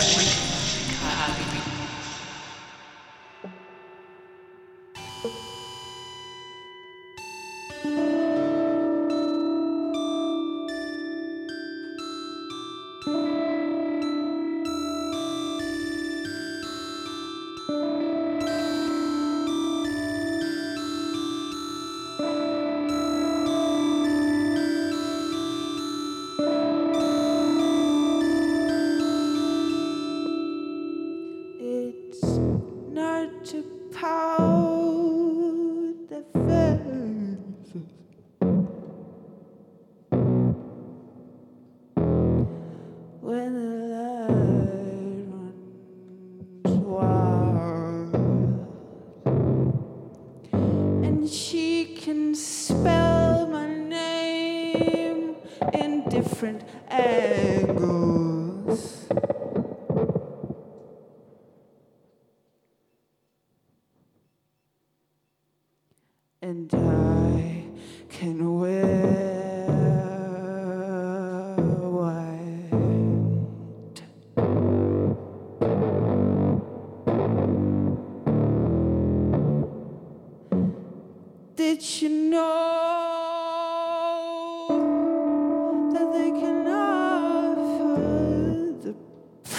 [0.00, 0.31] Shh.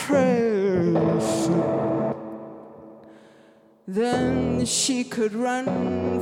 [0.05, 1.49] Price?
[3.87, 5.65] Then she could run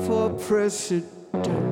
[0.06, 1.71] for president.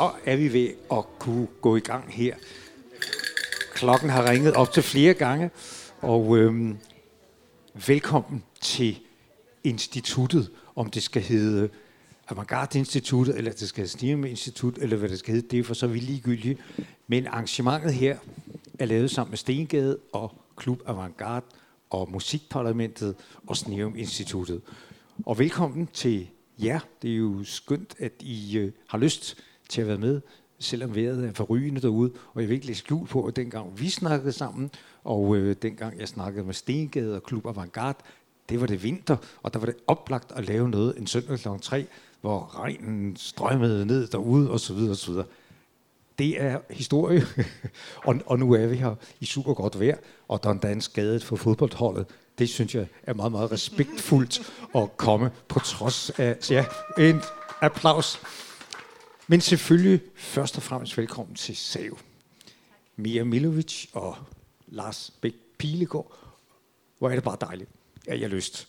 [0.00, 2.34] Så er vi ved at kunne gå i gang her.
[3.74, 5.50] Klokken har ringet op til flere gange,
[6.00, 6.76] og øhm,
[7.86, 8.98] velkommen til
[9.64, 11.68] instituttet, om det skal hedde
[12.28, 15.64] Avantgarde Instituttet, eller det skal hedde Stigma Institut, eller hvad det skal hedde, det er
[15.64, 16.60] for så vidt ligegyldigt.
[17.06, 18.16] Men arrangementet her
[18.78, 21.46] er lavet sammen med Stengade og Klub Avantgarde
[21.90, 23.14] og Musikparlamentet
[23.46, 24.60] og Sneum Instituttet.
[25.26, 26.28] Og velkommen til
[26.58, 26.80] jer.
[27.02, 29.36] Det er jo skønt, at I øh, har lyst
[29.70, 30.20] til at være med,
[30.58, 32.12] selvom vejret er forrygende derude.
[32.34, 34.70] Og jeg vil ikke lægge skjul på, at dengang vi snakkede sammen,
[35.04, 37.98] og øh, dengang jeg snakkede med Stengade og Klub Avantgarde,
[38.48, 41.48] det var det vinter, og der var det oplagt at lave noget en søndag kl.
[41.62, 41.86] 3,
[42.20, 45.26] hvor regnen strømmede ned derude, og så videre, og så videre.
[46.18, 47.22] Det er historie,
[48.06, 49.96] og, og nu er vi her i super godt vejr,
[50.28, 52.06] og der er endda en skadet for fodboldholdet.
[52.38, 56.36] Det synes jeg er meget, meget respektfuldt at komme på trods af...
[56.40, 56.64] Så ja,
[56.98, 57.20] en
[57.60, 58.20] applaus.
[59.30, 61.98] Men selvfølgelig først og fremmest velkommen til SAV.
[62.96, 64.16] Mia Milovic og
[64.66, 66.16] Lars Bæk Pilegaard.
[66.98, 67.70] Hvor er det bare dejligt,
[68.06, 68.68] at jeg har lyst.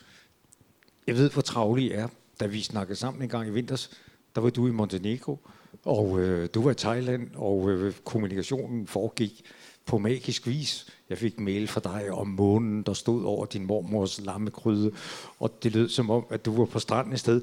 [1.08, 2.08] Jeg ved, hvor travlig I er.
[2.40, 3.90] Da vi snakkede sammen en gang i vinters,
[4.36, 5.40] der var du i Montenegro,
[5.86, 9.42] og øh, du var i Thailand, og øh, kommunikationen foregik
[9.86, 10.88] på magisk vis.
[11.10, 14.92] Jeg fik mail fra dig om månen, der stod over din mormors lammekryde,
[15.40, 17.42] og det lød som om, at du var på stranden et sted.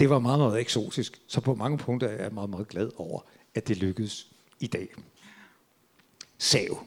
[0.00, 3.20] Det var meget, meget eksotisk, så på mange punkter er jeg meget, meget glad over,
[3.54, 4.30] at det lykkedes
[4.60, 4.88] i dag.
[6.38, 6.86] Sav.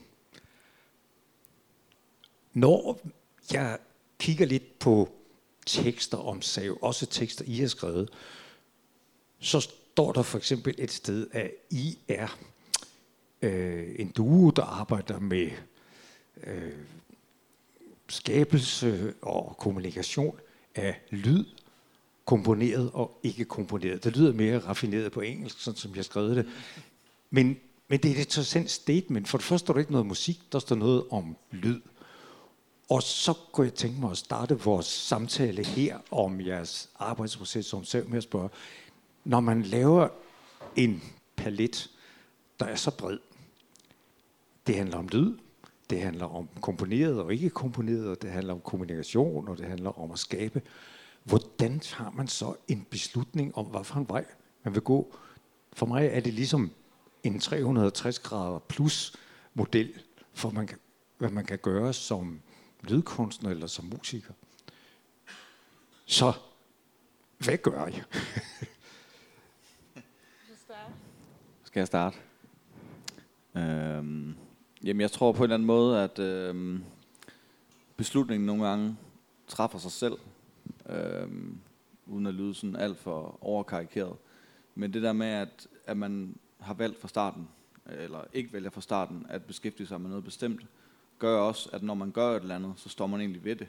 [2.54, 3.00] Når
[3.52, 3.78] jeg
[4.20, 5.10] kigger lidt på
[5.66, 8.10] tekster om sav, også tekster, I har skrevet,
[9.40, 12.40] så står der for eksempel et sted, at I er
[13.42, 15.52] øh, en duo, der arbejder med
[16.44, 16.74] øh,
[18.10, 20.40] skabelse og kommunikation
[20.76, 21.46] af lyd,
[22.26, 24.04] komponeret og ikke komponeret.
[24.04, 26.48] Det lyder mere raffineret på engelsk, sådan som jeg skrev det.
[27.30, 29.28] Men, men det er et interessant statement.
[29.28, 31.82] For det første står der ikke noget musik, der står noget om lyd.
[32.90, 37.84] Og så kunne jeg tænke mig at starte vores samtale her om jeres arbejdsproces som
[37.84, 38.50] selv med at spørge,
[39.24, 40.08] når man laver
[40.76, 41.04] en
[41.36, 41.90] palet,
[42.60, 43.18] der er så bred,
[44.68, 45.38] Det handler om lyd,
[45.90, 50.00] det handler om komponeret og ikke komponeret, og det handler om kommunikation, og det handler
[50.00, 50.62] om at skabe.
[51.24, 54.26] Hvordan tager man så en beslutning om, hvad for en vej
[54.64, 55.16] man vil gå?
[55.74, 56.72] For mig er det ligesom
[57.24, 59.16] en 360 grader plus
[59.54, 59.94] model
[60.34, 60.78] for, man kan,
[61.18, 62.42] hvad man kan gøre som
[62.82, 64.34] lydkunstner eller som musiker.
[66.06, 66.34] Så
[67.38, 68.04] hvad gør jeg?
[71.64, 72.18] Skal jeg starte?
[73.56, 74.36] Øhm,
[74.84, 76.84] jamen, jeg tror på en eller anden måde, at øhm,
[77.98, 78.98] beslutningen nogle gange
[79.48, 80.14] træffer sig selv,
[80.90, 81.58] øhm,
[82.06, 84.16] uden at lyde sådan alt for overkarikeret.
[84.76, 87.48] Men det der med, at, at man har valgt fra starten,
[87.86, 90.66] eller ikke vælger fra starten, at beskæftige sig med noget bestemt,
[91.20, 93.68] gør også, at når man gør et eller andet, så står man egentlig ved det.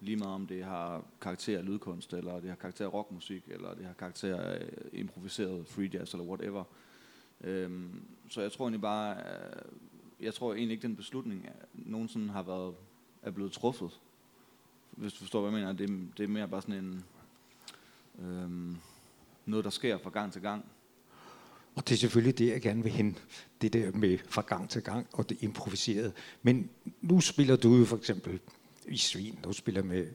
[0.00, 3.74] Lige meget om det har karakter af lydkunst, eller det har karakter af rockmusik, eller
[3.74, 6.64] det har karakter af øh, improviseret free jazz, eller whatever.
[7.40, 9.62] Øhm, så jeg tror egentlig bare, øh,
[10.20, 12.74] jeg tror egentlig ikke, den beslutning øh, nogensinde har været,
[13.22, 14.00] er blevet truffet.
[14.96, 15.72] Hvis du forstår, hvad jeg mener.
[15.72, 17.04] Det, det er mere bare sådan en,
[18.18, 18.76] øhm,
[19.46, 20.64] noget, der sker fra gang til gang.
[21.74, 23.18] Og det er selvfølgelig det, jeg gerne vil hen.
[23.60, 26.12] Det der med fra gang til gang, og det improviserede.
[26.42, 28.40] Men nu spiller du jo for eksempel
[28.88, 30.06] i Svin, du spiller med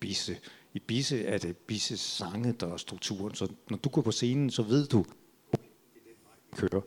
[0.00, 0.38] Bisse.
[0.74, 3.34] I Bisse er det Bisses sange, der er strukturen.
[3.34, 5.04] Så når du går på scenen, så ved du,
[6.56, 6.80] kører.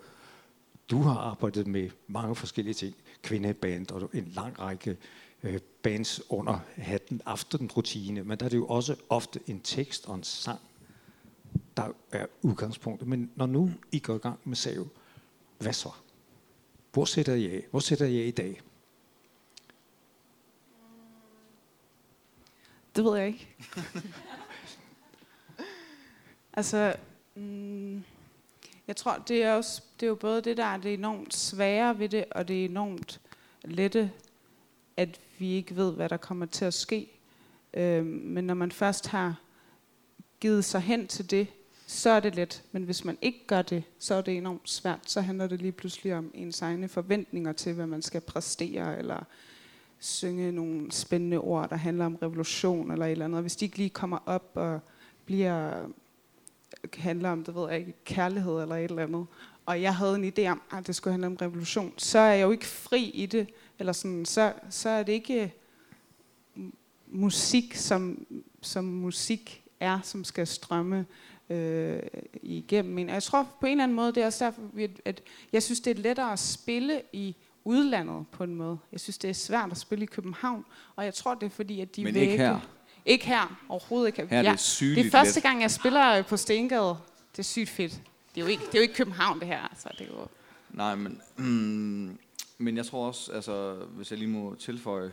[0.89, 2.95] Du har arbejdet med mange forskellige ting.
[3.21, 4.97] Kvindeband og en lang række
[5.43, 8.23] øh, bands under hatten, aftenrutine.
[8.23, 10.59] Men der er det jo også ofte en tekst og en sang,
[11.77, 13.07] der er udgangspunktet.
[13.07, 14.87] Men når nu I går i gang med sav,
[15.57, 15.89] hvad så?
[16.91, 17.65] Hvor sætter I af?
[17.71, 18.61] Hvor sætter I af i dag?
[22.95, 23.47] Det ved jeg ikke.
[26.53, 26.95] altså,
[27.35, 28.03] mm,
[28.87, 31.99] jeg tror, det er, også, det er jo både det, der er det enormt svære
[31.99, 33.21] ved det, og det er enormt
[33.63, 34.11] lette,
[34.97, 37.11] at vi ikke ved, hvad der kommer til at ske.
[37.73, 39.41] Øh, men når man først har
[40.39, 41.47] givet sig hen til det,
[41.87, 42.63] så er det let.
[42.71, 44.99] Men hvis man ikke gør det, så er det enormt svært.
[45.05, 49.23] Så handler det lige pludselig om ens egne forventninger til, hvad man skal præstere, eller
[49.99, 53.41] synge nogle spændende ord, der handler om revolution eller et eller andet.
[53.41, 54.79] Hvis de ikke lige kommer op og
[55.25, 55.87] bliver
[56.93, 59.25] handler om, det ved jeg ikke, kærlighed eller et eller andet,
[59.65, 62.43] og jeg havde en idé om, at det skulle handle om revolution, så er jeg
[62.43, 63.47] jo ikke fri i det,
[63.79, 65.53] eller sådan, så, så er det ikke
[67.07, 68.25] musik, som,
[68.61, 71.05] som musik er, som skal strømme
[71.49, 71.99] øh,
[72.41, 73.09] igennem en.
[73.09, 74.61] Og jeg tror på en eller anden måde, det er også derfor,
[75.05, 75.21] at
[75.53, 78.77] jeg synes, det er lettere at spille i udlandet på en måde.
[78.91, 80.65] Jeg synes, det er svært at spille i København,
[80.95, 82.31] og jeg tror, det er fordi, at de Men vægge...
[82.31, 82.59] ikke her.
[83.05, 84.17] Ikke her, overhovedet ikke.
[84.29, 84.85] Her er det ja.
[84.95, 85.43] Det er første let.
[85.43, 86.97] gang, jeg spiller på Stengade.
[87.31, 87.91] Det er sygt fedt.
[88.35, 89.67] Det er jo ikke, det er jo ikke København, det her.
[89.67, 90.27] Altså, det er jo...
[90.71, 92.17] Nej, men, mm,
[92.57, 95.11] men jeg tror også, altså, hvis jeg lige må tilføje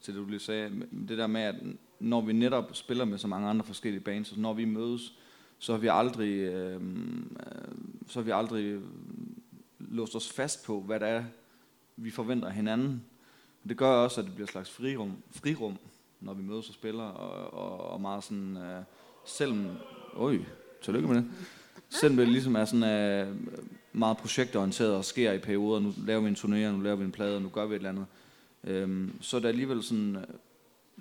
[0.00, 0.70] til det, du lige sagde,
[1.08, 1.54] det der med, at
[2.00, 5.14] når vi netop spiller med så mange andre forskellige bands, så når vi mødes,
[5.58, 7.74] så har vi aldrig, øhm, øh,
[8.06, 8.82] så har vi aldrig øh,
[9.78, 11.24] låst os fast på, hvad det er,
[11.96, 13.04] vi forventer af hinanden.
[13.68, 15.78] Det gør også, at det bliver et slags frirum, frirum
[16.20, 18.82] når vi mødes og spiller, og, og, og meget sådan, øh,
[19.24, 19.68] selvom,
[20.14, 20.38] øj,
[20.82, 21.30] tillykke med det,
[21.88, 23.36] selvom det ligesom er sådan øh,
[23.92, 27.12] meget projektorienteret og sker i perioder, nu laver vi en turné, nu laver vi en
[27.12, 28.06] plade, og nu gør vi et eller andet,
[28.64, 30.24] Øhm, så er det alligevel sådan, øh,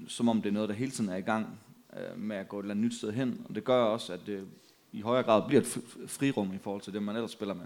[0.07, 1.59] som om det er noget, der hele tiden er i gang
[1.93, 4.19] øh, med at gå et eller andet nyt sted hen, og det gør også, at
[4.25, 4.47] det
[4.91, 7.65] i højere grad bliver et fri- frirum i forhold til det, man ellers spiller med,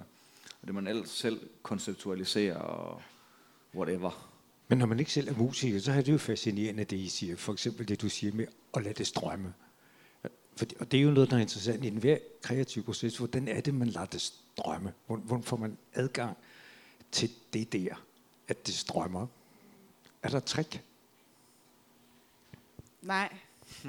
[0.61, 3.01] og det man ellers selv konceptualiserer og
[3.75, 4.29] whatever.
[4.67, 7.35] Men når man ikke selv er musiker, så er det jo fascinerende, det I siger.
[7.35, 9.53] For eksempel det, du siger med at lade det strømme.
[10.55, 13.17] For, og det er jo noget, der er interessant i enhver kreativ proces.
[13.17, 14.21] Hvordan er det, man lader det
[14.57, 14.93] strømme?
[15.07, 16.37] Hvordan, får man adgang
[17.11, 17.95] til det der,
[18.47, 19.27] at det strømmer?
[20.23, 20.83] Er der et trick?
[23.01, 23.37] Nej.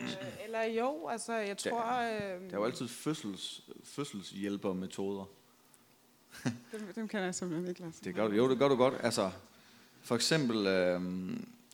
[0.00, 0.08] øh,
[0.44, 1.92] eller jo, altså jeg tror...
[1.92, 5.24] Øh, Der er jo altid fødsels, fødselshjælpermetoder.
[6.72, 8.04] dem, dem kan jeg simpelthen ikke lade sig.
[8.04, 8.94] Det gør du, jo, det gør du godt.
[9.00, 9.30] Altså,
[10.02, 11.00] for eksempel, øh,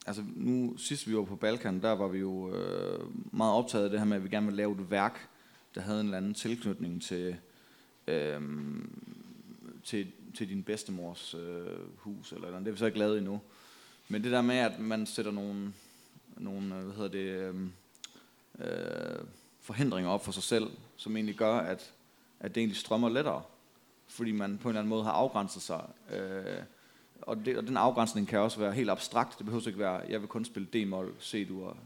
[0.06, 3.90] altså nu sidst vi var på Balkan, der var vi jo øh, meget optaget af
[3.90, 5.28] det her med, at vi gerne ville lave et værk,
[5.74, 7.36] der havde en eller anden tilknytning til,
[8.06, 8.40] øh,
[9.84, 12.66] til, til din bedstemors øh, hus, eller, eller andet.
[12.66, 13.40] det er vi så ikke lavet endnu.
[14.08, 15.72] Men det der med, at man sætter nogle,
[16.36, 17.54] nogle øh, hvad hedder det, øh,
[18.58, 19.24] øh,
[19.60, 21.92] forhindringer op for sig selv, som egentlig gør, at,
[22.40, 23.42] at det egentlig strømmer lettere
[24.10, 25.84] fordi man på en eller anden måde har afgrænset sig.
[26.12, 26.62] Øh,
[27.22, 29.38] og, det, og den afgrænsning kan også være helt abstrakt.
[29.38, 31.76] Det behøver ikke være, jeg vil kun spille D-mol, C-dur,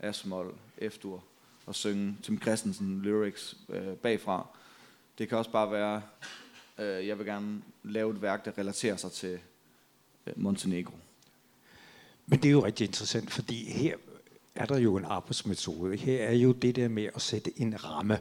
[0.00, 0.54] A-mol,
[0.88, 1.22] F-dur
[1.66, 4.46] og synge Tim Christensen lyrics øh, bagfra.
[5.18, 6.02] Det kan også bare være,
[6.78, 9.38] Øh, jeg vil gerne lave et værk, der relaterer sig til
[10.26, 10.94] øh, Montenegro.
[12.26, 13.96] Men det er jo rigtig interessant, fordi her
[14.54, 15.96] er der jo en arbejdsmetode.
[15.96, 18.20] Her er jo det der med at sætte en ramme.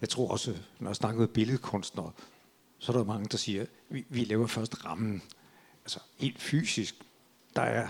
[0.00, 2.12] Jeg tror også, når jeg snakker med billedkunstnere,
[2.78, 5.22] så er der mange, der siger, vi, vi laver først rammen.
[5.84, 6.94] Altså helt fysisk,
[7.56, 7.88] der er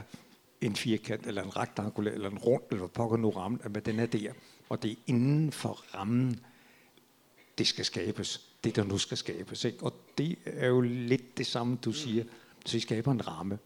[0.61, 3.99] en firkant, eller en rektangulær, eller en rund, eller hvad pokker nu rammen, men den
[3.99, 4.33] er der.
[4.71, 6.41] Og det er inden for rammen,
[7.59, 8.41] det skal skabes.
[8.65, 9.65] Det, der nu skal skabes.
[9.65, 9.83] Ikke?
[9.83, 12.25] Og det er jo lidt det samme, du siger.
[12.67, 13.59] Så I skaber en ramme.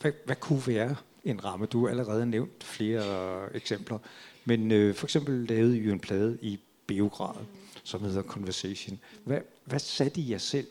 [0.00, 1.66] Hvad, hvad kunne være en ramme?
[1.66, 3.98] Du har allerede nævnt flere eksempler.
[4.44, 7.44] Men øh, for eksempel lavede I en plade i Beograd,
[7.82, 8.98] som hedder Conversation.
[9.24, 10.66] Hvad, hvad satte I jer selv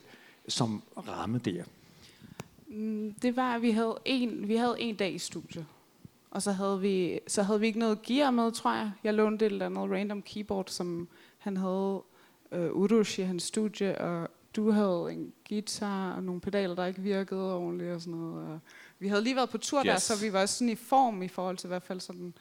[0.48, 1.64] som ramme der?
[2.68, 5.66] Mm, det var, at vi havde en, vi havde en dag i studiet,
[6.38, 8.92] og så havde, vi, så havde vi ikke noget gear med, tror jeg.
[9.04, 12.02] Jeg lånte et eller andet random keyboard, som han havde
[12.52, 17.02] øh, Urush i hans studie, og du havde en guitar og nogle pedaler, der ikke
[17.02, 18.48] virkede ordentligt og sådan noget.
[18.48, 18.60] Og
[19.00, 19.86] vi havde lige været på tur yes.
[19.86, 22.34] der, så vi var sådan i form i forhold til i hvert fald sådan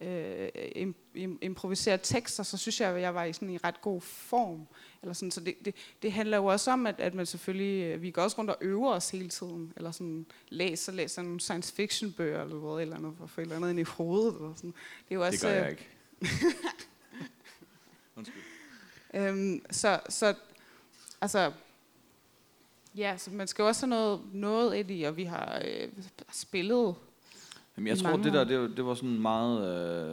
[0.00, 3.80] øh, im, im, improvisere tekster, så synes jeg, at jeg var i sådan i ret
[3.80, 4.66] god form.
[5.02, 8.02] Eller sådan, så det, det, det handler jo også om, at, at man selvfølgelig, øh,
[8.02, 11.74] vi går også rundt og øver os hele tiden, eller sådan læser, læser nogle science
[11.74, 14.34] fiction bøger, eller hvad, eller andet, for eller andet ind i hovedet.
[14.34, 14.74] Eller sådan.
[15.08, 15.88] Det er jo Det også, gør øh, jeg ikke.
[18.16, 18.42] Undskyld.
[19.14, 20.34] Øhm, så, så,
[21.20, 21.52] altså,
[22.94, 25.88] ja, så man skal jo også have noget, noget ind i, og vi har øh,
[26.32, 26.94] spillet.
[27.76, 29.58] Jamen, jeg tror, mange det der, det, var- det var sådan meget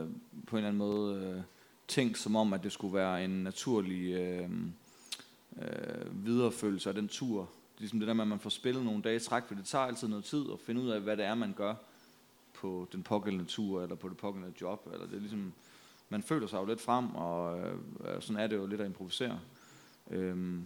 [0.01, 0.08] øh,
[0.48, 1.41] på en eller anden måde øh,
[1.88, 4.50] tænkt som om, at det skulle være en naturlig øh,
[5.62, 7.50] øh, videreførelse af den tur.
[7.77, 9.86] Ligesom det der med, at man får spillet nogle dage i træk, for det tager
[9.86, 11.74] altid noget tid at finde ud af, hvad det er, man gør
[12.53, 14.89] på den pågældende tur, eller på det pågældende job.
[14.94, 15.53] Eller det er ligesom,
[16.10, 19.39] man føler sig jo lidt frem, og øh, sådan er det jo lidt at improvisere.
[20.12, 20.63] Øhm,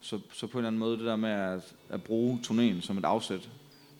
[0.00, 2.98] så, så på en eller anden måde, det der med at, at bruge turnéen som
[2.98, 3.50] et afsæt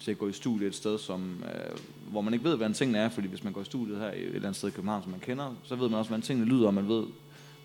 [0.00, 1.78] til at gå i studiet et sted, som, øh,
[2.10, 4.10] hvor man ikke ved, hvad en tingene er, fordi hvis man går i studiet her
[4.10, 6.22] i et eller andet sted i København, som man kender, så ved man også, hvordan
[6.22, 7.04] tingene lyder, og man ved,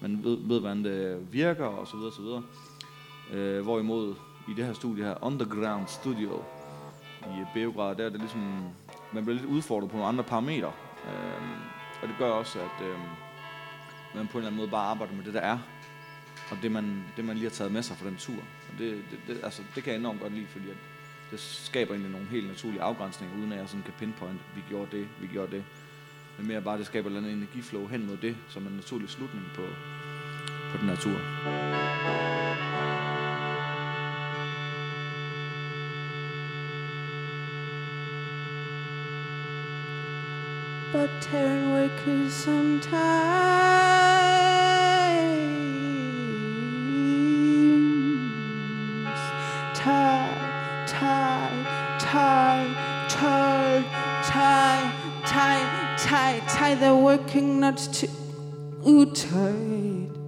[0.02, 2.44] man ved, ved hvordan det virker, og så videre, og så videre.
[3.34, 4.16] Øh, hvorimod
[4.50, 6.44] i det her studie her, Underground Studio
[7.22, 8.64] i Beograd, der er det ligesom,
[9.14, 10.72] man bliver lidt udfordret på nogle andre parametre.
[11.08, 11.42] Øh,
[12.02, 12.96] og det gør også, at øh,
[14.16, 15.60] man på en eller anden måde bare arbejder med det, der er,
[16.52, 18.42] og det man, det, man lige har taget med sig fra den tur.
[18.72, 20.78] Og det, det, det, altså, det kan jeg enormt godt lide, fordi at
[21.32, 24.98] det skaber egentlig nogle helt naturlige afgrænsninger, uden at jeg sådan kan pinpoint, vi gjorde
[24.98, 25.64] det, vi gjorde det.
[26.38, 29.66] Men mere bare, det skaber en energiflow hen mod det, som en naturlig slutning på,
[30.72, 31.20] på den her tur.
[40.92, 43.91] But Terran workers sometimes
[56.72, 58.08] either working not to
[58.88, 60.21] ooh tight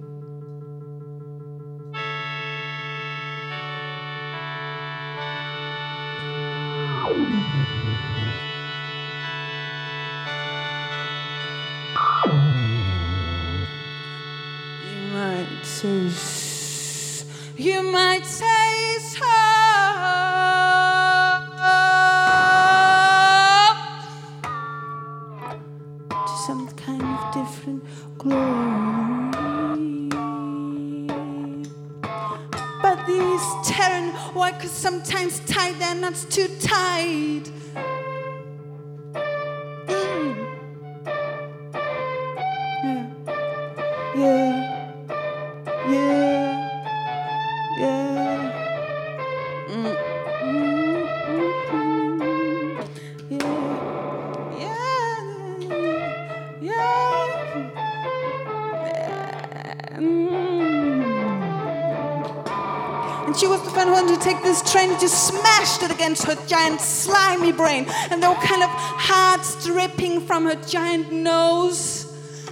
[64.44, 67.86] this train just smashed it against her giant slimy brain.
[68.10, 72.06] And there were kind of hearts dripping from her giant nose,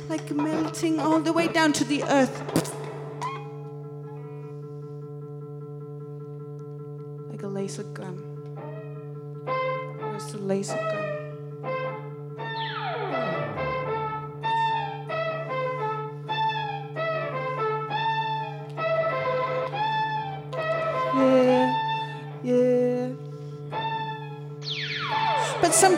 [0.08, 2.51] like melting all the way down to the earth.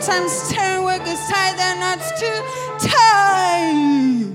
[0.01, 4.31] sometimes turn workers tired, their knots not too tired.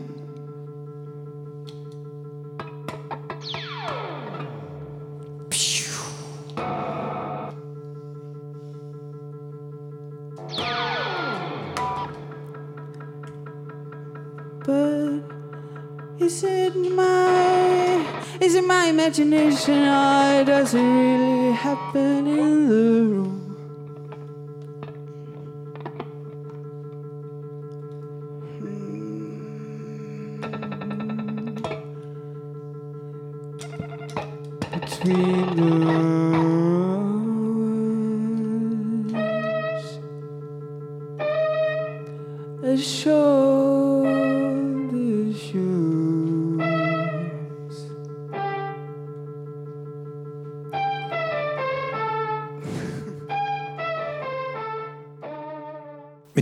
[14.65, 15.23] But
[16.25, 23.00] is it my is it my imagination or does it really happen in the
[35.01, 35.07] Men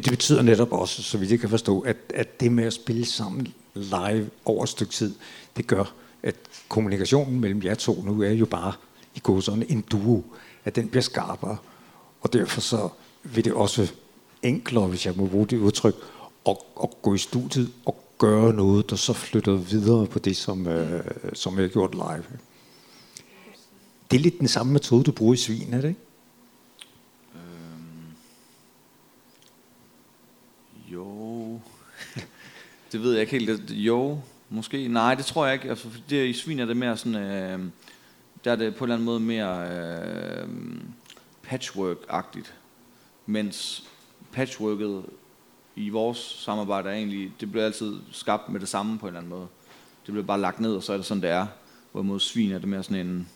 [0.03, 3.07] det betyder netop også, så vidt jeg kan forstå, at, at det med at spille
[3.07, 5.15] sammen live over et stykke tid,
[5.57, 6.37] det gør, at
[6.69, 8.73] kommunikationen mellem jer to nu er jo bare
[9.15, 10.25] i går sådan en duo,
[10.65, 11.57] at den bliver skarpere.
[12.21, 12.89] Og derfor så
[13.23, 13.93] vil det også
[14.43, 15.95] enklere, hvis jeg må bruge det udtryk,
[16.47, 20.67] at, at gå i studiet og gøre noget, der så flytter videre på det, som,
[20.67, 22.25] øh, som jeg har gjort live.
[24.11, 26.01] Det er lidt den samme metode, du bruger i svin, er det ikke?
[27.35, 28.13] Øhm.
[30.93, 31.61] Jo.
[32.93, 33.71] det ved jeg ikke helt.
[33.71, 34.21] Jo,
[34.51, 34.89] måske.
[34.89, 35.69] Nej, det tror jeg ikke.
[35.69, 37.15] Altså, det, I svin er det mere sådan...
[37.15, 37.61] Øh,
[38.45, 40.49] der er det på en eller anden måde mere øh,
[41.47, 42.53] patchwork-agtigt.
[43.27, 43.85] Mens
[44.33, 45.05] patchworket
[45.77, 47.33] i vores samarbejde er egentlig...
[47.41, 49.47] Det bliver altid skabt med det samme på en eller anden måde.
[50.07, 51.47] Det bliver bare lagt ned, og så er det sådan, det er.
[51.93, 53.29] Hvorimod svin er det mere sådan en...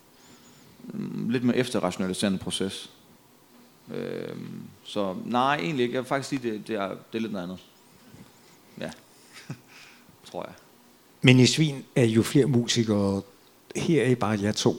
[0.83, 2.91] mm, Lidt mere efterrationaliserende proces.
[3.95, 4.37] Øh,
[4.85, 5.95] så nej, egentlig ikke.
[5.95, 7.59] Jeg vil faktisk sige, det, det, er, det er lidt noget andet.
[8.79, 8.91] Ja,
[10.31, 10.55] tror jeg.
[11.23, 13.23] Men i Svin er jo flere musikere.
[13.77, 14.77] Her er I bare jer to.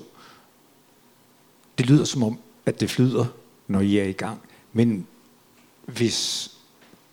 [1.78, 3.26] Det lyder som om, at det flyder,
[3.68, 4.42] når I er i gang.
[4.74, 5.08] Men
[5.86, 6.50] hvis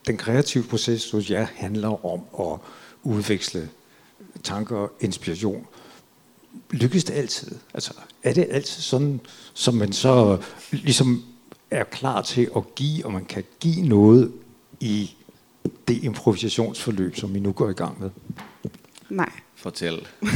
[0.07, 2.59] den kreative proces hos jer handler om at
[3.03, 3.69] udveksle
[4.43, 5.67] tanker og inspiration,
[6.71, 7.57] lykkes det altid?
[7.75, 9.21] Altså, er det altid sådan,
[9.55, 11.25] som man så ligesom
[11.71, 14.33] er klar til at give, og man kan give noget
[14.81, 15.11] i
[15.89, 18.11] det improvisationsforløb, som vi nu går i gang med?
[19.11, 19.31] Nej.
[19.55, 20.09] Fortæl.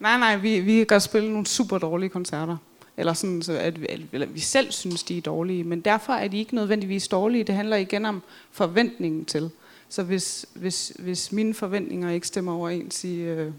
[0.00, 2.56] Nej, nej, vi, vi kan godt spille nogle super dårlige koncerter.
[2.96, 5.64] Eller sådan, så at vi, eller vi selv synes, de er dårlige.
[5.64, 7.44] Men derfor er de ikke nødvendigvis dårlige.
[7.44, 9.50] Det handler igen om forventningen til.
[9.88, 13.16] Så hvis, hvis, hvis mine forventninger ikke stemmer overens i...
[13.16, 13.52] Øh,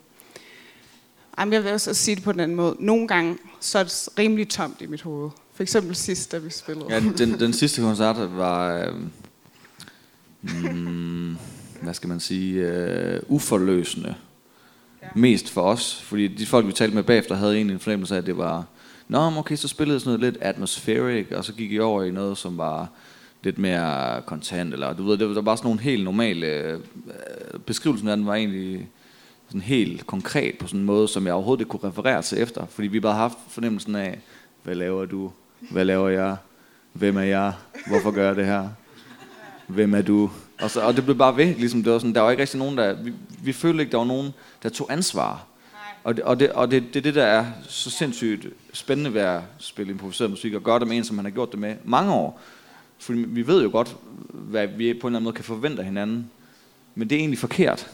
[1.39, 2.76] Jamen, jeg vil også sige det på den anden måde.
[2.80, 5.30] Nogle gange, så er det rimelig tomt i mit hoved.
[5.54, 6.86] For eksempel sidst, da vi spillede.
[6.89, 8.78] Ja, den, den sidste koncert var...
[8.78, 8.93] Øh,
[10.76, 11.38] mm,
[11.82, 12.62] hvad skal man sige?
[12.62, 14.16] Øh, uforløsende.
[15.16, 16.02] Mest for os.
[16.02, 18.66] Fordi de folk, vi talte med bagefter, havde egentlig en fornemmelse af, at det var...
[19.08, 22.38] Nå, okay, så spillede sådan noget lidt atmospheric, og så gik I over i noget,
[22.38, 22.90] som var
[23.44, 26.48] lidt mere kontant, eller du ved, det var bare sådan nogle helt normale...
[26.48, 26.80] Øh,
[27.66, 28.88] beskrivelsen af den var egentlig
[29.48, 32.66] sådan helt konkret på sådan en måde, som jeg overhovedet ikke kunne referere til efter.
[32.66, 34.20] Fordi vi bare har haft fornemmelsen af,
[34.63, 35.32] hvad laver du?
[35.72, 36.36] Hvad laver jeg?
[36.94, 37.54] Hvem er jeg?
[37.88, 38.70] Hvorfor gør jeg det her?
[39.68, 40.30] Hvem er du?
[40.62, 42.60] Og, så, og det blev bare ved, ligesom det var sådan, der var ikke rigtig
[42.60, 45.46] nogen, der, vi, vi følte ikke, der var nogen, der tog ansvar.
[46.04, 49.22] Og, det, og, det, og det, det er det, der er så sindssygt spændende ved
[49.22, 51.76] at spille improviseret musik, og gøre det med en, som man har gjort det med
[51.84, 52.41] mange år.
[53.00, 53.96] For vi ved jo godt,
[54.30, 56.30] hvad vi på en eller anden måde kan forvente af hinanden.
[56.96, 57.89] Men det er egentlig forkert.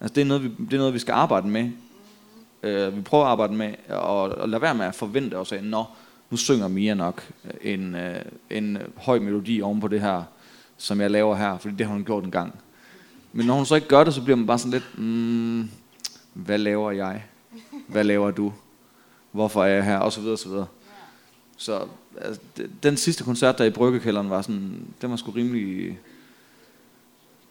[0.00, 1.70] Altså, det, er noget, vi, det er noget, vi skal arbejde med.
[2.62, 5.64] Uh, vi prøver at arbejde med, og, og lade være med at forvente os af,
[5.64, 5.84] nå,
[6.30, 7.28] nu synger Mia nok
[7.60, 8.00] en, uh,
[8.50, 10.22] en høj melodi oven på det her,
[10.78, 12.54] som jeg laver her, fordi det har hun gjort en gang.
[13.32, 15.70] Men når hun så ikke gør det, så bliver man bare sådan lidt, mm,
[16.32, 17.24] hvad laver jeg?
[17.86, 18.52] Hvad laver du?
[19.32, 19.98] Hvorfor er jeg her?
[19.98, 20.66] Og så videre, og så videre.
[21.56, 21.86] Så
[22.20, 22.40] altså,
[22.82, 25.98] den sidste koncert der i Bryggekælderen var sådan, den var sgu rimelig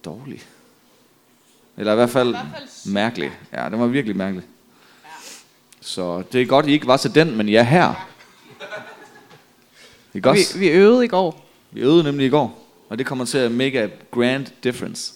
[0.06, 0.44] dårlig.
[1.78, 2.36] Eller i hvert fald
[2.86, 3.32] mærkelig.
[3.54, 4.44] Ja, den var virkelig mærkelig.
[5.82, 8.08] Så det er godt, I ikke var til den, men I er her.
[10.14, 10.58] Ikke vi, også?
[10.58, 11.46] vi øvede i går.
[11.72, 15.14] Vi øvede nemlig i går, og det kommer til at make a grand difference.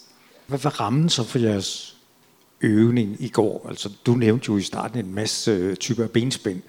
[0.47, 1.97] Hvad var rammen så for jeres
[2.61, 3.65] øvning i går?
[3.69, 6.61] Altså, du nævnte jo i starten en masse øh, typer af benspænd.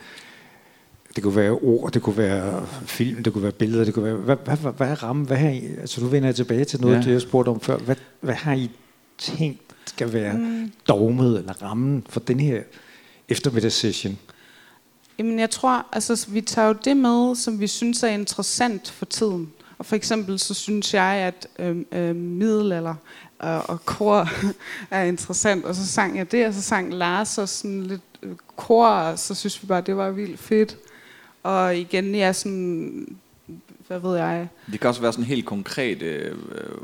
[1.16, 4.14] Det kunne være ord, det kunne være film, det kunne være billeder, det kunne være...
[4.14, 5.26] Hvad, hvad, hvad, hvad er rammen?
[5.26, 7.00] Hvad har I, altså, du vender tilbage til noget, Ja.
[7.00, 7.06] ja.
[7.06, 7.78] det jeg spurgte om før.
[7.78, 8.70] Hvad, hvad har I
[9.18, 10.72] tænkt skal være mm.
[10.88, 12.62] dogmet eller rammen for den her
[13.28, 14.18] eftermiddagssession?
[15.18, 19.04] Jamen jeg tror, altså vi tager jo det med, som vi synes er interessant for
[19.04, 19.52] tiden.
[19.82, 22.94] Og for eksempel så synes jeg, at øhm, øhm, øh, øh, middelalder
[23.38, 24.28] og, og kor
[24.90, 25.64] er interessant.
[25.64, 29.18] Og så sang jeg det, og så sang Lars og sådan lidt øh, kor, og
[29.18, 30.76] så synes vi bare, det var vildt fedt.
[31.42, 33.16] Og igen, ja, sådan,
[33.86, 36.78] hvad ved jeg, Det kan også være sådan helt konkret øh, øh,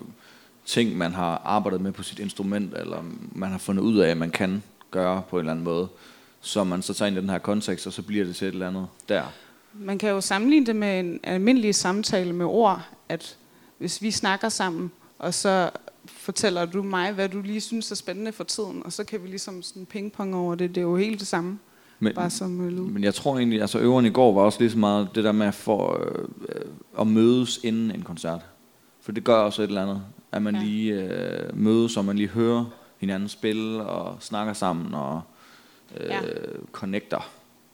[0.66, 4.16] ting, man har arbejdet med på sit instrument, eller man har fundet ud af, at
[4.16, 5.88] man kan gøre på en eller anden måde,
[6.40, 8.52] så man så tager ind i den her kontekst, og så bliver det til et
[8.52, 9.22] eller andet der.
[9.74, 13.36] Man kan jo sammenligne det med en almindelig samtale med ord, at
[13.78, 15.70] hvis vi snakker sammen, og så
[16.06, 19.28] fortæller du mig, hvad du lige synes er spændende for tiden, og så kan vi
[19.28, 20.68] ligesom sådan pingpong over det.
[20.74, 21.58] Det er jo helt det samme,
[22.00, 22.80] Men, bare som øh, lyd.
[22.80, 25.32] men jeg tror egentlig, altså øveren i går var også lige så meget det der
[25.32, 26.04] med at, få,
[26.48, 26.64] øh,
[27.00, 28.40] at mødes inden en koncert.
[29.00, 30.02] For det gør også et eller andet,
[30.32, 30.62] at man Ja.
[30.62, 32.64] lige øh, mødes, og man lige hører
[32.98, 35.20] hinanden spille, og snakker sammen, og
[35.96, 36.20] øh, ja.
[36.72, 37.30] connecter.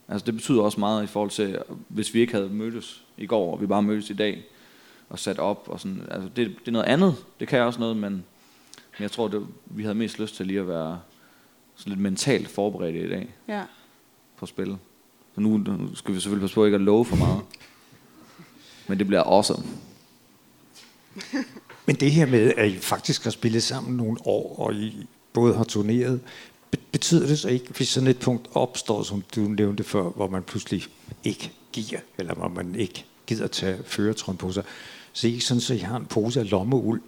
[0.09, 3.53] Altså det betyder også meget i forhold til, hvis vi ikke havde mødtes i går,
[3.53, 4.45] og vi bare mødtes i dag,
[5.09, 7.97] og sat op, og sådan, altså det, det er noget andet, det kan også noget,
[7.97, 8.23] men, men
[9.01, 11.01] jeg tror, det, vi havde mest lyst til lige at være
[11.75, 13.63] sådan lidt mentalt forberedt i dag Ja.
[14.37, 14.77] på spil.
[15.35, 17.41] Så nu, nu skal vi selvfølgelig passe på ikke at love for meget.
[18.89, 19.65] Men det bliver awesome.
[21.87, 25.55] Men det her med, at I faktisk har spillet sammen nogle år, og I både
[25.57, 26.21] har turneret,
[26.93, 30.43] betyder det så ikke, hvis sådan et punkt opstår, som du nævnte før, hvor man
[30.43, 30.83] pludselig
[31.25, 34.65] ikke giver, eller hvor man ikke gider tage føretrøjen på sig,
[35.13, 37.01] så ikke sådan, så I har en pose af lommeuld,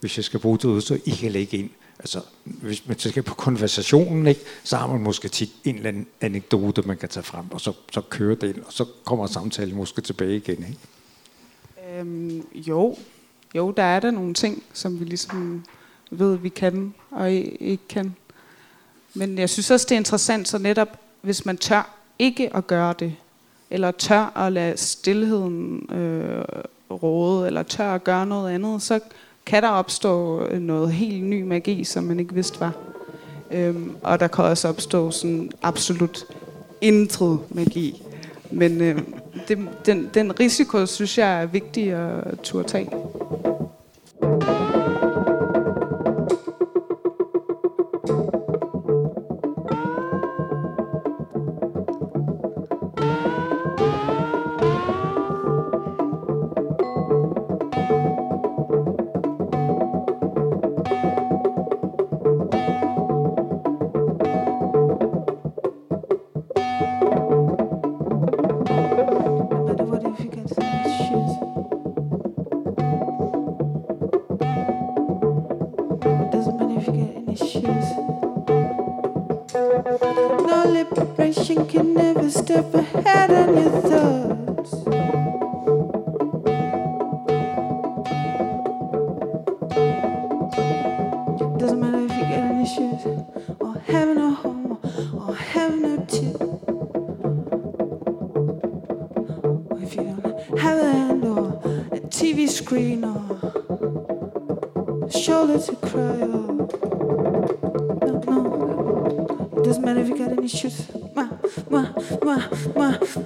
[0.00, 1.70] hvis jeg skal bruge det ud, så I kan lægge ind.
[1.98, 6.06] Altså, hvis man skal på konversationen, ikke, så har man måske tit en eller anden
[6.20, 9.76] anekdote, man kan tage frem, og så, så kører det ind, og så kommer samtalen
[9.76, 10.58] måske tilbage igen.
[10.58, 10.78] Ikke?
[11.98, 12.96] Øhm, jo.
[13.54, 15.64] jo, der er der nogle ting, som vi ligesom
[16.10, 18.14] ved, vi kan og ikke kan.
[19.16, 20.88] Men jeg synes også, det er interessant, så netop
[21.20, 23.14] hvis man tør ikke at gøre det,
[23.70, 26.44] eller tør at lade stillheden øh,
[26.90, 29.00] råde, eller tør at gøre noget andet, så
[29.46, 32.72] kan der opstå øh, noget helt ny magi, som man ikke vidste var.
[33.50, 36.24] Øhm, og der kan også opstå sådan absolut
[36.80, 38.02] intet magi.
[38.50, 38.98] Men øh,
[39.48, 42.90] det, den, den risiko, synes jeg er vigtig at turde tage.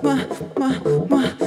[0.03, 0.17] 妈
[0.57, 0.69] 妈
[1.09, 1.39] 妈。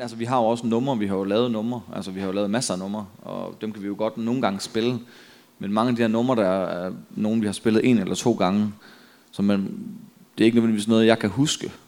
[0.00, 2.26] Men altså, vi har jo også numre, vi har jo lavet numre, altså vi har
[2.26, 4.98] jo lavet masser af numre, og dem kan vi jo godt nogle gange spille.
[5.58, 8.32] Men mange af de her numre, der er nogen, vi har spillet en eller to
[8.32, 8.72] gange,
[9.30, 9.60] så man,
[10.38, 11.64] det er ikke nødvendigvis noget, jeg kan huske.
[11.64, 11.80] Altså,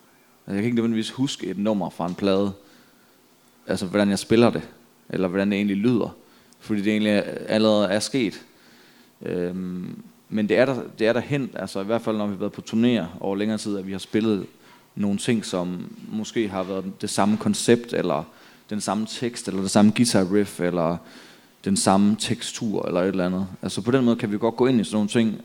[0.47, 2.53] jeg kan ikke nødvendigvis huske et nummer fra en plade,
[3.67, 4.69] altså hvordan jeg spiller det,
[5.09, 6.17] eller hvordan det egentlig lyder,
[6.61, 8.45] fordi det egentlig allerede er sket.
[9.23, 12.33] Øhm, men det er, der, det er der hen, altså i hvert fald når vi
[12.33, 14.47] har været på turnéer over længere tid, at vi har spillet
[14.95, 18.25] nogle ting, som måske har været det samme koncept, eller
[18.71, 20.97] den samme tekst, eller det samme guitar riff, eller
[21.65, 23.47] den samme tekstur, eller et eller andet.
[23.63, 25.41] Altså på den måde kan vi godt gå ind i sådan nogle ting,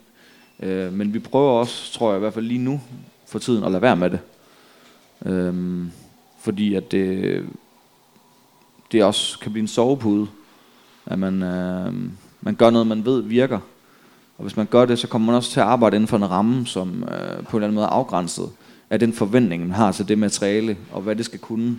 [0.59, 2.81] øh, men vi prøver også, tror jeg i hvert fald lige nu,
[3.27, 4.19] for tiden, at lade være med det.
[5.25, 5.91] Øhm,
[6.39, 7.45] fordi at det,
[8.91, 10.27] det også kan blive en sovepude,
[11.05, 11.93] at man, øh,
[12.41, 13.59] man gør noget, man ved virker.
[14.37, 16.29] Og hvis man gør det, så kommer man også til at arbejde inden for en
[16.29, 18.49] ramme, som øh, på en eller anden måde er afgrænset
[18.89, 21.77] af den forventning, man har til det materiale, og hvad det skal kunne.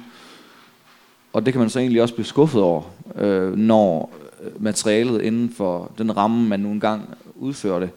[1.32, 2.82] Og det kan man så egentlig også blive skuffet over,
[3.16, 7.90] øh, når øh, materialet inden for den ramme, man nu engang udfører det,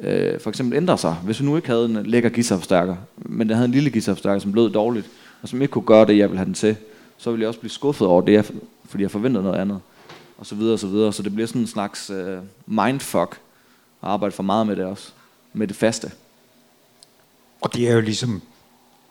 [0.00, 1.14] øh, for eksempel ændrer sig.
[1.24, 4.54] Hvis vi nu ikke havde en lækker guitarforstærker, men den havde en lille guitarforstærker, som
[4.54, 5.06] lød dårligt,
[5.42, 6.76] og som ikke kunne gøre det, jeg ville have den til,
[7.18, 8.44] så ville jeg også blive skuffet over det, jeg-
[8.84, 9.80] fordi jeg forventede noget andet.
[10.38, 11.12] Og så videre og så videre.
[11.12, 13.40] Så det bliver sådan en slags øh, mindfuck
[14.02, 15.12] at arbejde for meget med det også.
[15.52, 16.10] Med det faste.
[17.66, 18.42] Og det er jo ligesom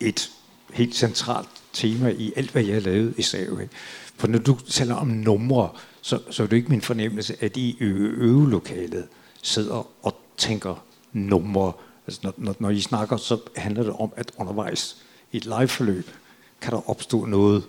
[0.00, 0.30] et
[0.72, 3.68] helt centralt tema i alt, hvad jeg har lavet i Save.
[4.16, 5.70] For når du taler om numre,
[6.02, 9.08] så, så er det ikke min fornemmelse, at I i øvelokalet
[9.42, 11.72] sidder og tænker numre.
[12.06, 14.96] Altså når, når, når I snakker, så handler det om, at undervejs
[15.32, 16.10] i et liveforløb
[16.60, 17.64] kan der opstå noget,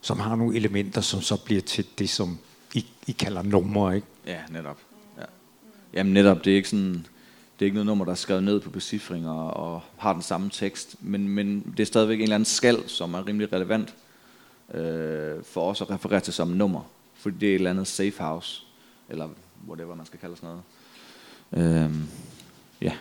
[0.00, 2.38] som har nogle elementer, som så bliver til det, som
[2.74, 3.96] I, I kalder numre.
[3.96, 4.06] Ikke?
[4.26, 4.78] Ja, netop.
[5.18, 5.24] Ja.
[5.94, 7.06] Jamen netop, det er ikke sådan,
[7.58, 10.50] det er ikke noget nummer, der er skrevet ned på becifring og, har den samme
[10.50, 13.94] tekst, men, men det er stadigvæk en eller anden skal, som er rimelig relevant
[14.74, 18.22] øh, for os at referere til som nummer, fordi det er et eller andet safe
[18.22, 18.62] house,
[19.08, 19.28] eller
[19.68, 20.56] whatever man skal kalde sådan
[21.50, 21.84] noget.
[21.86, 21.94] Øh,
[22.80, 22.92] ja.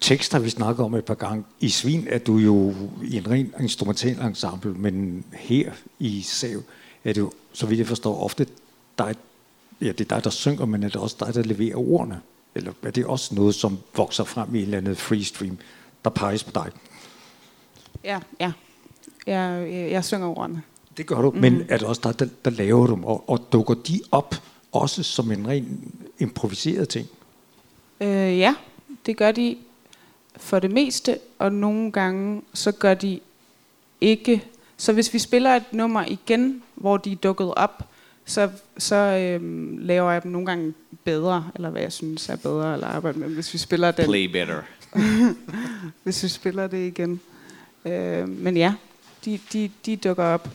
[0.00, 1.44] tekster, vi snakker om et par gange.
[1.60, 6.62] I Svin er du jo i en ren instrumental ensemble, men her i Sav
[7.04, 8.46] er det jo, så vidt jeg forstår, ofte
[8.98, 9.14] dig,
[9.80, 12.20] ja, det er dig, der synger, men er det også dig, der leverer ordene?
[12.54, 15.58] Eller er det også noget, som vokser frem i en eller anden freestream,
[16.04, 16.70] der peges på dig?
[18.04, 18.52] Ja, ja.
[19.26, 20.62] Jeg, jeg, jeg synger ordene.
[20.96, 21.40] Det gør du, mm.
[21.40, 24.34] men er det også dig, der, der laver dem, og, og dukker de op
[24.72, 27.08] også som en ren improviseret ting?
[28.00, 28.54] Øh, ja,
[29.06, 29.56] det gør de
[30.36, 33.20] for det meste, og nogle gange så gør de
[34.00, 34.44] ikke.
[34.76, 37.88] Så hvis vi spiller et nummer igen, hvor de er dukket op,
[38.24, 42.72] så, så øhm, laver jeg dem nogle gange bedre, eller hvad jeg synes er bedre,
[42.74, 44.62] eller arbejde med, hvis vi spiller den, Play better.
[46.02, 47.20] hvis vi spiller det igen.
[47.84, 48.74] Øh, men ja,
[49.24, 50.48] de, de, de dukker op.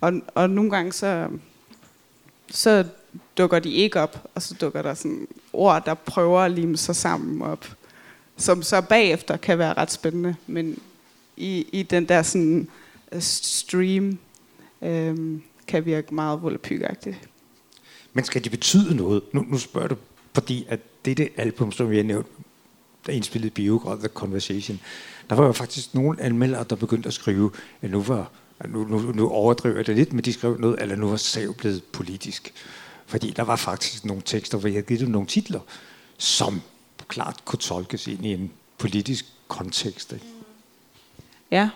[0.00, 1.28] Og, og nogle gange så,
[2.50, 2.84] så
[3.38, 6.96] dukker de ikke op, og så dukker der sådan ord, der prøver at lime sig
[6.96, 7.66] sammen op,
[8.36, 10.78] som så bagefter kan være ret spændende, men
[11.36, 12.68] i, i den der sådan
[13.12, 14.18] øh, stream
[14.82, 17.28] øh, kan virke meget volapykagtigt.
[18.12, 19.22] Men skal det betyde noget?
[19.32, 19.96] Nu, nu spørger du,
[20.34, 22.26] fordi at dette album, som vi har nævnt,
[23.06, 24.80] der indspillede Biograd The Conversation,
[25.30, 27.50] der var jo faktisk nogle anmeldere, der begyndte at skrive,
[27.82, 28.30] at nu var
[28.68, 31.54] nu, nu, nu overdriver jeg det lidt, men de skrev noget, eller nu var Sav
[31.54, 32.52] blevet politisk.
[33.06, 35.60] Fordi der var faktisk nogle tekster, hvor jeg havde givet dem nogle titler,
[36.18, 36.62] som
[37.08, 40.12] klart kunne tolkes ind i en politisk kontekst.
[40.12, 40.24] Ikke?
[41.50, 41.70] Ja,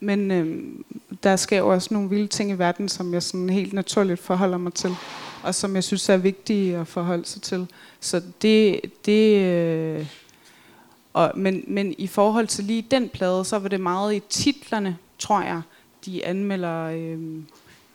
[0.00, 0.74] men øh,
[1.22, 4.58] der sker jo også nogle vilde ting i verden, som jeg sådan helt naturligt forholder
[4.58, 4.90] mig til,
[5.42, 7.66] og som jeg synes er vigtige at forholde sig til.
[8.00, 10.06] Så det, det øh,
[11.12, 14.98] og, men, men i forhold til lige den plade, så var det meget i titlerne,
[15.18, 15.62] tror jeg,
[16.06, 17.18] de anmelder øh,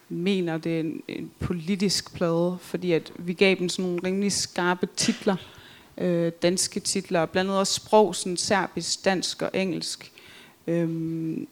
[0.09, 4.31] mener, det er en, en politisk plade, fordi at vi gav dem sådan nogle rimelig
[4.31, 5.35] skarpe titler,
[5.97, 10.13] øh, danske titler, blandt andet også sprog, sådan serbisk, dansk og engelsk,
[10.67, 11.47] Øhm,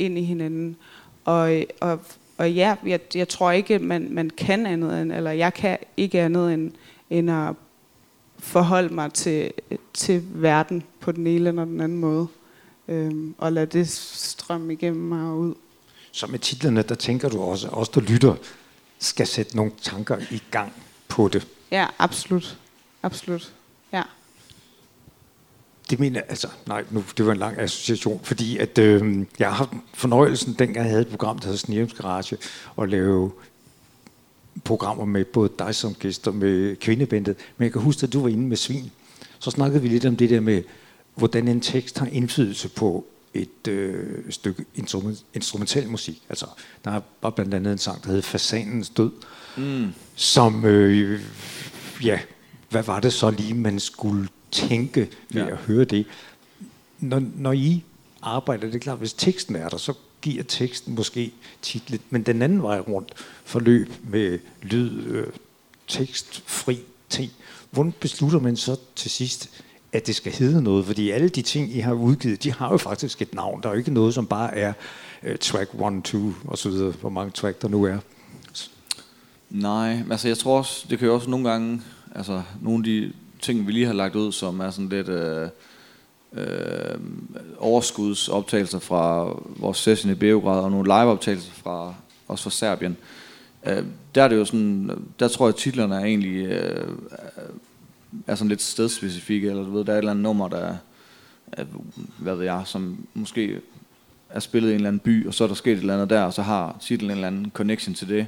[0.00, 0.76] ind i hinanden.
[1.24, 2.00] Og, og,
[2.38, 6.20] og ja, jeg, jeg tror ikke, man, man kan andet end, eller jeg kan ikke
[6.20, 6.72] andet end,
[7.10, 7.54] end at
[8.38, 9.52] forholde mig til,
[9.94, 12.26] til verden på den ene eller den anden måde.
[12.88, 15.54] Øhm, og lade det strømme igennem mig og ud.
[16.12, 18.34] Så med titlerne, der tænker du også, at os der lytter,
[18.98, 20.72] skal sætte nogle tanker i gang
[21.08, 21.46] på det.
[21.70, 22.58] Ja, absolut.
[23.02, 23.52] Absolut.
[25.90, 29.54] Det mener altså, nej, nu, det var en lang association, fordi at, øh, jeg har
[29.54, 32.36] haft fornøjelsen, dengang jeg havde et program, der hedder Snirums Garage,
[32.82, 33.30] at lave
[34.64, 38.28] programmer med både dig som gæster med kvindebændet, men jeg kan huske, at du var
[38.28, 38.90] inde med Svin.
[39.38, 40.62] Så snakkede vi lidt om det der med,
[41.14, 46.22] hvordan en tekst har indflydelse på et øh, stykke instrument, instrumental musik.
[46.28, 46.46] Altså,
[46.84, 49.10] der var blandt andet en sang, der hed Fasanens Død,
[49.56, 49.88] Mm.
[50.14, 51.20] som, øh,
[52.04, 52.18] ja,
[52.70, 55.50] hvad var det så lige, man skulle tænke ved Ja.
[55.50, 56.06] at høre det?
[56.98, 57.82] Når, når I
[58.22, 58.66] arbejder.
[58.66, 61.32] Det er klart, hvis teksten er der, så giver teksten måske
[61.62, 63.12] titlet, men den anden vej rundt
[63.44, 65.26] forløb med lyd, øh,
[65.88, 67.30] tekst, fri ting.
[67.70, 69.50] Hvordan beslutter man så til sidst,
[69.92, 70.86] at det skal hedde noget?
[70.86, 73.62] Fordi alle de ting, I har udgivet, de har jo faktisk et navn.
[73.62, 74.72] Der er jo ikke noget, som bare er
[75.22, 77.98] uh, track 1, 2 og så videre, hvor mange track der nu er.
[79.50, 81.82] Nej, altså jeg tror også, det kan jo også nogle gange,
[82.14, 85.48] altså nogle af de ting, vi lige har lagt ud, som er sådan lidt øh,
[86.32, 86.98] øh,
[87.58, 91.94] overskudsoptagelser fra vores session i Beograd, og nogle liveoptagelser fra,
[92.28, 92.96] også fra Serbien.
[93.66, 96.88] Øh, der er det jo sådan, der tror jeg, at titlerne er egentlig øh,
[98.26, 100.76] er sådan lidt stedspecifikke, eller du ved, der er et eller andet nummer, der
[101.52, 101.64] er,
[102.18, 103.60] hvad ved jeg, som måske
[104.28, 106.10] er spillet i en eller anden by, og så er der sket et eller andet
[106.10, 108.26] der, og så har titlen en eller anden connection til det,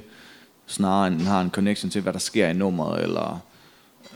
[0.67, 3.43] snarere end den har en connection til, hvad der sker i nummeret, eller,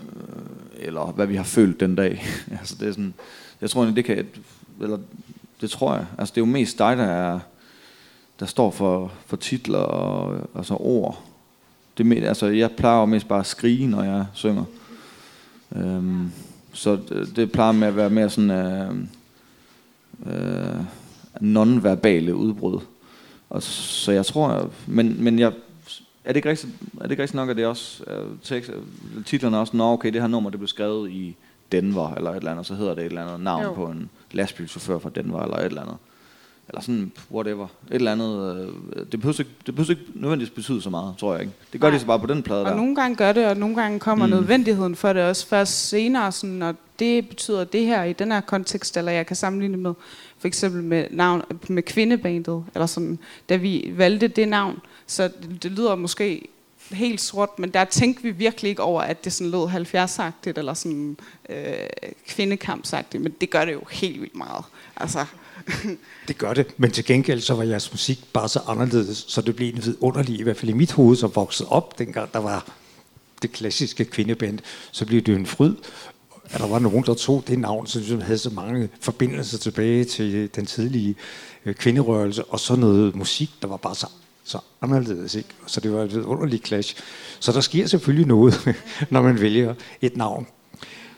[0.04, 2.26] Øh, eller hvad vi har følt den dag.
[2.60, 3.14] altså det er sådan,
[3.62, 4.26] jeg tror det kan,
[4.82, 4.98] eller
[5.62, 7.40] det tror jeg, altså det er jo mest dig, der er,
[8.40, 11.24] der står for, for titler og altså ord.
[11.98, 14.64] Det, altså jeg plejer jo mest bare at skrige, når jeg synger.
[15.76, 16.32] Øhm,
[16.74, 18.94] så det, det plejer med at være mere sådan øh,
[20.26, 20.82] øh,
[21.42, 22.80] non-verbale udbrud.
[23.50, 25.54] Og så jeg tror, men, men jeg,
[26.28, 28.72] er det ikke rigtigt, er det ikke rigtigt nok, at det også, uh, tekst,
[29.26, 31.36] titlerne er også, nå okay, det her nummer, det blev skrevet i
[31.72, 33.74] Denver, eller et eller andet, så hedder det et eller andet navn jo.
[33.74, 35.98] på en lastbilchauffør fra Denver, eller et eller andet.
[36.70, 37.64] Eller sådan, whatever.
[37.64, 38.58] Et eller andet.
[38.58, 41.54] Øh, det behøver ikke, det behøver ikke nødvendigvis betyde så meget, tror jeg ikke.
[41.74, 41.96] Det gør Nej.
[41.96, 42.72] de så bare på den plade og der.
[42.72, 44.32] Og nogle gange gør det, og nogle gange kommer mm.
[44.32, 48.42] nødvendigheden for det også først senere, sådan, når det betyder det her i den her
[48.42, 49.94] kontekst, eller jeg kan sammenligne med
[50.40, 55.64] for eksempel med, navn, med kvindebandet, eller sådan, da vi valgte det navn, så det,
[55.64, 56.48] det lyder måske
[56.92, 60.74] helt sort, men der tænkte vi virkelig ikke over, at det sådan lød 70-agtigt, eller
[60.74, 61.18] sådan
[61.50, 61.74] øh,
[62.28, 64.66] kvindekampsagtigt, men det gør det jo helt vildt meget.
[64.96, 65.26] Altså,
[66.28, 69.56] det gør det, men til gengæld så var jeres musik bare så anderledes, så det
[69.56, 72.72] blev en vidunderlig, i hvert fald i mit hoved, som voksede op, dengang der var
[73.42, 74.60] det klassiske kvindeband,
[74.92, 75.76] så blev det en fryd,
[76.50, 80.04] at der var nogen, der tog det navn, som ligesom havde så mange forbindelser tilbage
[80.04, 81.16] til den tidlige
[81.66, 84.08] øh, kvinderørelse, og så noget musik, der var bare så,
[84.48, 85.36] så anderledes.
[85.36, 85.50] Ikke?
[85.66, 86.96] Så det var et underligt clash.
[87.40, 88.76] Så der sker selvfølgelig noget,
[89.12, 90.48] når man vælger et navn.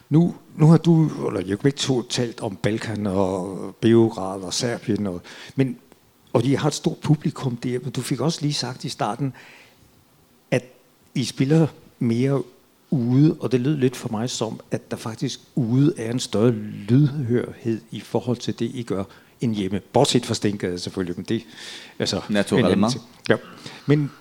[0.10, 5.08] Nu, nu har du, eller jeg ikke to, talt om Balkan og Beograd og Serbien,
[5.08, 5.22] og,
[5.56, 5.78] men,
[6.34, 9.34] og de har et stort publikum der, men du fik også lige sagt i starten,
[10.52, 10.64] at
[11.16, 11.68] I spiller
[12.00, 12.44] mere
[12.90, 16.52] ude, og det lød lidt for mig som, at der faktisk ude er en større
[16.52, 19.04] lydhørhed i forhold til det, I gør
[19.42, 19.80] end hjemme.
[19.80, 21.44] Bortset fra Stengade selvfølgelig, men det
[22.00, 22.98] altså Naturellement.
[23.30, 23.36] Ja.
[23.86, 24.12] Men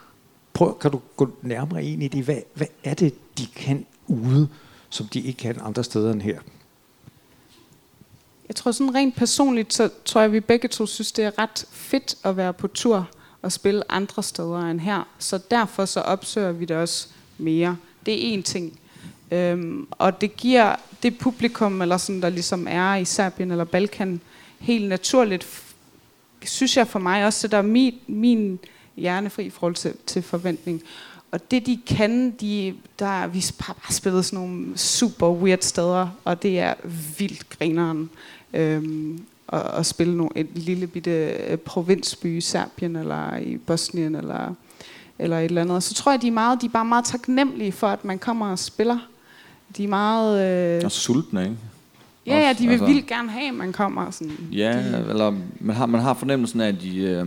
[0.52, 2.24] prøv, kan du gå nærmere ind i det?
[2.24, 4.48] Hvad, hvad er det, de kan ude,
[4.90, 6.38] som de ikke kan andre steder end her?
[8.48, 11.38] Jeg tror sådan rent personligt, så tror jeg, at vi begge to synes, det er
[11.38, 13.08] ret fedt at være på tur
[13.42, 15.08] og spille andre steder end her.
[15.18, 17.76] Så derfor så opsøger vi det også mere.
[18.06, 18.80] Det er en ting.
[19.30, 24.20] Øhm, og det giver det publikum, eller sådan, der ligesom er i Serbien eller Balkan,
[24.58, 25.46] helt naturligt,
[26.44, 28.58] synes jeg for mig også, så der er min, min
[28.96, 30.82] hjernefri i forhold til, til forventning.
[31.30, 36.08] Og det de kan, de, der, vi har bare spillet sådan nogle super weird steder,
[36.24, 36.74] og det er
[37.18, 38.10] vildt grineren.
[38.54, 44.14] Øhm, at, at spille nogle, et lille bitte øh, provinsby i Serbien, eller i Bosnien,
[44.14, 44.54] eller,
[45.18, 45.82] eller et eller andet.
[45.82, 48.50] Så tror jeg, de er, meget, de er bare meget taknemmelige for, at man kommer
[48.50, 48.98] og spiller.
[49.76, 50.76] De er meget...
[50.76, 51.56] Øh, og sultne, ikke?
[52.28, 54.10] Ja, ja, de vil altså, vildt gerne have, at man kommer.
[54.10, 56.98] Sådan, ja, de, eller man har, man har fornemmelsen af, at de...
[56.98, 57.26] Øh,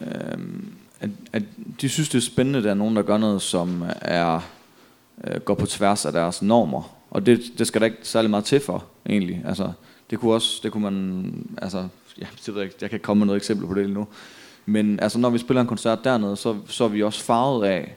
[0.00, 0.38] øh,
[1.00, 1.42] at, at
[1.80, 4.40] de synes, det er spændende, at der er nogen, der gør noget, som er
[5.24, 6.96] øh, går på tværs af deres normer.
[7.10, 9.42] Og det, det skal der ikke særlig meget til for, egentlig.
[9.44, 9.72] Altså,
[10.10, 11.88] det kunne også, det kunne man, altså,
[12.20, 14.06] ja, det ved jeg, jeg kan ikke komme med noget eksempel på det lige nu.
[14.66, 17.94] Men altså, når vi spiller en koncert dernede, så, så er vi også farvet af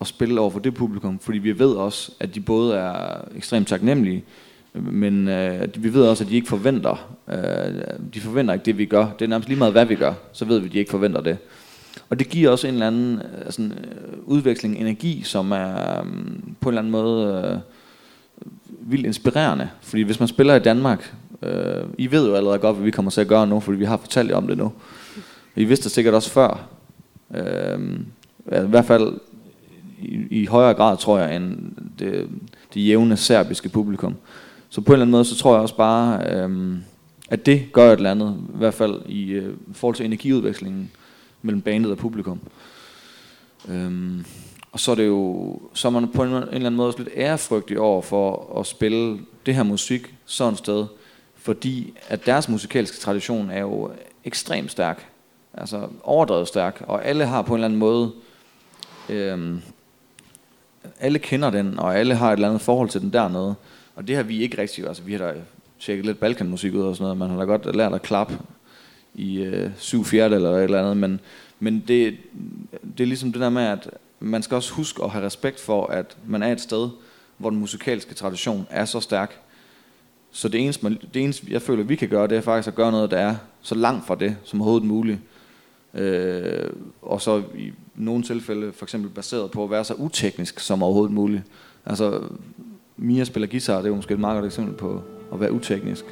[0.00, 3.68] at spille over for det publikum, fordi vi ved også, at de både er ekstremt
[3.68, 4.24] taknemmelige,
[4.80, 7.82] men øh, vi ved også, at de ikke forventer, øh,
[8.14, 9.06] de forventer ikke det, vi gør.
[9.18, 11.20] Det er nærmest lige meget, hvad vi gør, så ved vi, at de ikke forventer
[11.20, 11.38] det.
[12.10, 16.06] Og det giver også en eller anden øh, sådan, øh, udveksling energi, som er øh,
[16.60, 17.58] på en eller anden måde øh,
[18.80, 19.68] vildt inspirerende.
[19.80, 23.10] Fordi hvis man spiller i Danmark, øh, I ved jo allerede godt, hvad vi kommer
[23.10, 24.72] til at gøre nu, fordi vi har fortalt jer om det nu.
[25.56, 26.68] I vidste det sikkert også før.
[27.34, 27.80] Øh,
[28.46, 29.20] I hvert fald
[29.98, 31.58] i, i højere grad, tror jeg, end
[31.98, 32.28] det,
[32.74, 34.14] det jævne serbiske publikum.
[34.76, 36.76] Så på en eller anden måde, så tror jeg også bare, øh,
[37.30, 40.90] at det gør et eller andet, i hvert fald i øh, forhold til energiudvekslingen
[41.42, 42.40] mellem bandet og publikum.
[43.68, 44.24] Øhm,
[44.72, 46.98] og så er det jo, så er man på en, en eller anden måde også
[46.98, 50.86] lidt ærefrygtig over for at spille det her musik sådan et sted,
[51.36, 53.90] fordi at deres musikalske tradition er jo
[54.24, 55.06] ekstremt stærk.
[55.54, 58.12] Altså overdrevet stærk, og alle har på en eller anden måde,
[59.08, 59.62] øhm,
[61.00, 63.54] alle kender den, og alle har et eller andet forhold til den dernede.
[63.96, 65.34] Og det har vi ikke rigtig, altså vi har da
[65.80, 68.38] tjekket lidt balkanmusik ud og sådan noget, man har da godt lært at klappe
[69.14, 71.20] i øh, syv fjerde eller et eller andet, men,
[71.60, 72.16] men det,
[72.98, 73.90] det er ligesom det der med, at
[74.20, 76.88] man skal også huske at have respekt for, at man er et sted,
[77.38, 79.40] hvor den musikalske tradition er så stærk.
[80.30, 82.74] Så det eneste, man, det eneste, jeg føler, vi kan gøre, det er faktisk at
[82.74, 85.18] gøre noget, der er så langt fra det, som overhovedet muligt.
[85.94, 86.70] Øh,
[87.02, 91.14] og så i nogle tilfælde for eksempel baseret på at være så uteknisk som overhovedet
[91.14, 91.42] muligt.
[91.86, 92.22] Altså,
[92.96, 96.04] Mia spiller guitar, det er jo måske et meget godt eksempel på at være uteknisk.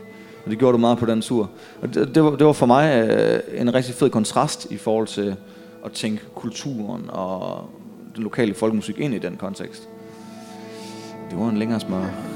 [0.44, 1.50] Og det gjorde du meget på den tur.
[1.82, 5.06] Og det, det, var, det var for mig øh, en rigtig fed kontrast i forhold
[5.06, 5.36] til
[5.84, 7.70] at tænke kulturen og
[8.16, 9.88] den lokale folkemusik ind i den kontekst.
[11.30, 12.33] Det var en længere smør.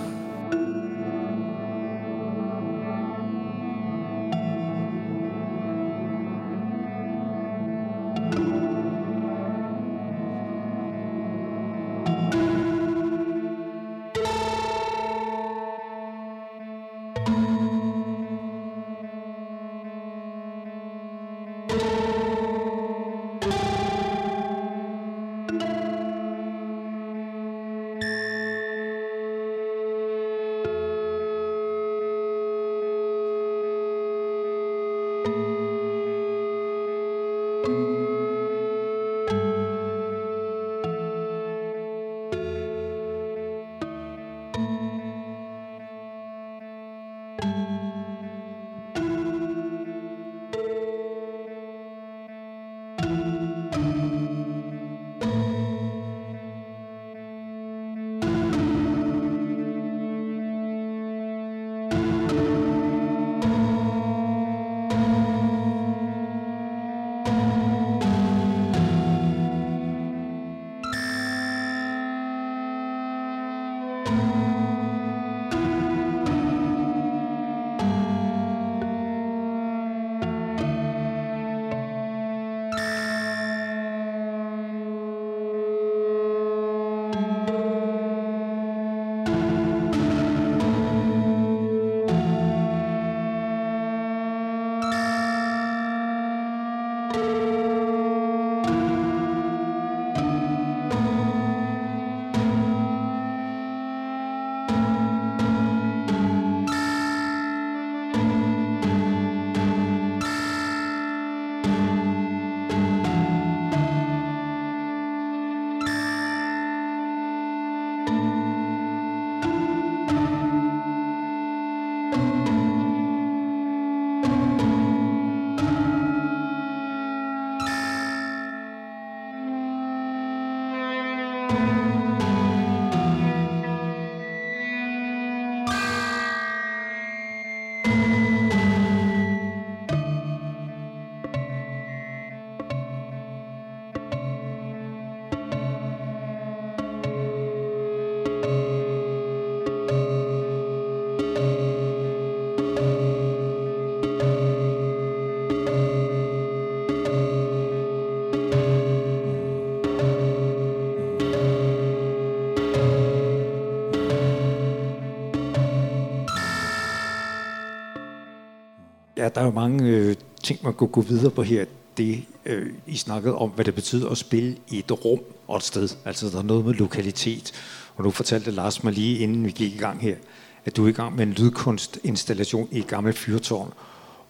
[169.18, 171.64] Ja, der er jo mange øh, ting, man kunne gå videre på her.
[171.96, 175.62] Det, øh, I snakkede om, hvad det betyder at spille i et rum og et
[175.62, 175.88] sted.
[176.04, 177.52] Altså, der er noget med lokalitet.
[177.96, 180.16] Og nu fortalte Lars mig lige, inden vi gik i gang her,
[180.64, 183.72] at du er i gang med en lydkunstinstallation i et gammelt fyrtårn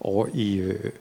[0.01, 0.93] over i, øh,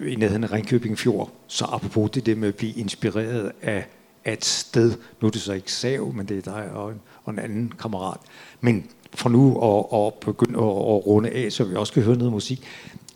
[0.00, 1.30] i nærheden af Ringkøbing Fjord.
[1.46, 3.86] Så apropos det, det med at blive inspireret af,
[4.24, 4.94] af et sted.
[5.20, 7.72] Nu er det så ikke Sav, men det er dig og en, og en anden
[7.78, 8.20] kammerat.
[8.60, 12.16] Men for nu at, at begynde at, at runde af, så vi også kan høre
[12.16, 12.62] noget musik.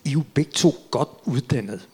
[0.04, 1.88] I er jo begge to godt uddannet.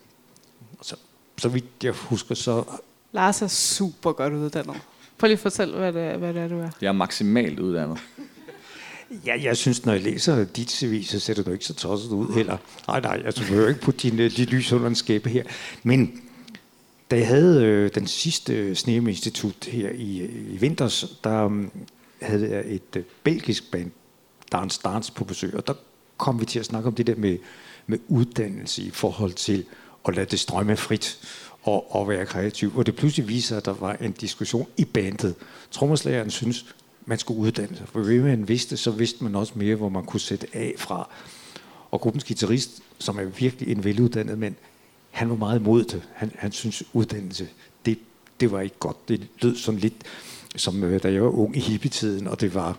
[0.82, 0.96] Så,
[1.38, 2.64] så vidt jeg husker, så...
[3.12, 4.76] Lars er super godt uddannet.
[5.18, 6.68] Prøv lige at fortælle, hvad det, hvad det er, du er.
[6.80, 7.98] Jeg er maksimalt uddannet.
[9.26, 12.34] Ja, jeg synes, når jeg læser dit CV, så ser du ikke så tosset ud
[12.34, 12.56] heller.
[12.88, 15.42] Nej, nej, jeg behøver ikke putte din, de lys under en skæbe her.
[15.82, 16.22] Men
[17.10, 21.68] da jeg havde øh, den sidste Sneum Institut her i, i vinters, der
[22.22, 23.90] havde jeg et øh, belgisk band,
[24.52, 25.74] Dance Dance, på besøg, og der
[26.16, 27.38] kom vi til at snakke om det der med,
[27.86, 29.64] med uddannelse i forhold til
[30.08, 31.18] at lade det strømme frit
[31.62, 32.76] og, og være kreativ.
[32.76, 35.34] Og det pludselig viser, at der var en diskussion i bandet.
[35.70, 36.74] Trommeslageren synes,
[37.06, 37.88] man skulle uddanne sig.
[37.88, 41.08] For hvis man vidste, så vidste man også mere, hvor man kunne sætte af fra.
[41.90, 44.54] Og gruppens guitarist, som er virkelig en veluddannet mand,
[45.10, 46.02] han var meget imod det.
[46.14, 47.48] Han, han synes uddannelse,
[47.86, 47.98] det,
[48.40, 49.08] det var ikke godt.
[49.08, 49.94] Det lød sådan lidt
[50.56, 52.78] som øh, da jeg var ung i hippietiden, og det var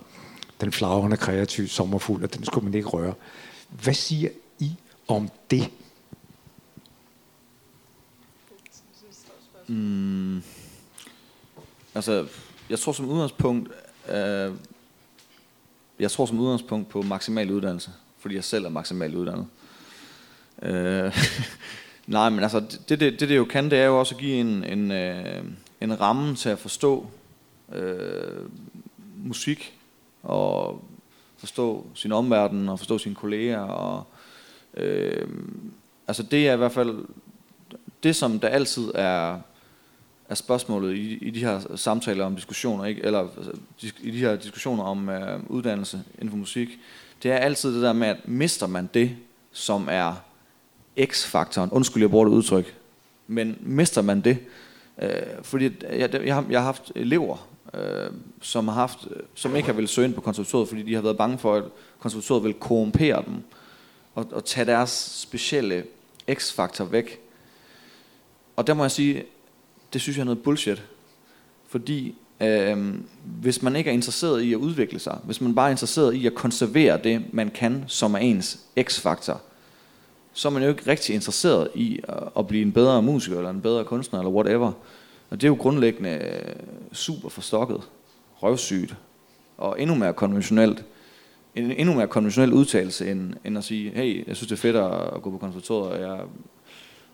[0.61, 3.13] den flagrende kreative sommerfugl, og den skulle man ikke røre.
[3.69, 4.71] Hvad siger I
[5.07, 5.69] om det?
[9.67, 10.41] Mm,
[11.95, 12.27] altså,
[12.69, 13.69] jeg tror som udgangspunkt,
[14.09, 14.51] øh,
[15.99, 19.47] jeg tror som udgangspunkt på maksimal uddannelse, fordi jeg selv er maksimalt uddannet.
[20.61, 21.17] Øh,
[22.07, 24.35] nej, men altså, det det, det det jo kan, det er jo også at give
[24.39, 25.43] en, en, øh,
[25.81, 27.09] en ramme til at forstå
[27.73, 28.49] øh,
[29.17, 29.77] musik,
[30.23, 30.83] og
[31.37, 34.03] forstå sin omverden, og forstå sine kolleger, og
[34.77, 35.27] øh,
[36.07, 37.05] altså det er i hvert fald
[38.03, 39.39] det, som der altid er
[40.29, 43.05] er spørgsmålet i, i de her samtaler om diskussioner, ikke?
[43.05, 46.69] eller øh, i de her diskussioner om øh, uddannelse inden for musik,
[47.23, 49.15] det er altid det der med, at mister man det,
[49.51, 50.13] som er
[51.05, 52.75] x-faktoren, undskyld, jeg bruger det udtryk,
[53.27, 54.37] men mister man det,
[55.01, 55.09] øh,
[55.41, 58.11] fordi jeg, jeg, har, jeg har haft elever, øh,
[58.41, 61.01] som, har haft, øh, som ikke har ville søge ind på konservatoriet, fordi de har
[61.01, 61.63] været bange for, at
[61.99, 63.33] konservatoriet vil korrumpere dem,
[64.15, 64.89] og, og tage deres
[65.21, 65.83] specielle
[66.33, 67.19] x-faktor væk.
[68.55, 69.23] Og der må jeg sige,
[69.93, 70.83] det synes jeg er noget bullshit.
[71.67, 75.71] Fordi øh, hvis man ikke er interesseret i at udvikle sig, hvis man bare er
[75.71, 79.41] interesseret i at konservere det, man kan, som er ens x-faktor,
[80.33, 83.49] så er man jo ikke rigtig interesseret i at, at blive en bedre musiker, eller
[83.49, 84.71] en bedre kunstner, eller whatever.
[85.29, 86.55] Og det er jo grundlæggende øh,
[86.93, 87.81] super forstokket,
[88.35, 88.95] røvsygt,
[89.57, 90.85] og endnu mere konventionelt.
[91.55, 94.75] En endnu mere konventionel udtalelse, end, end at sige, hey, jeg synes det er fedt
[94.75, 96.25] at gå på konservatoriet, og jeg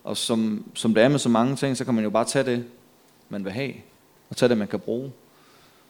[0.03, 2.45] og som, som det er med så mange ting, så kan man jo bare tage
[2.45, 2.65] det,
[3.29, 3.73] man vil have,
[4.29, 5.11] og tage det, man kan bruge.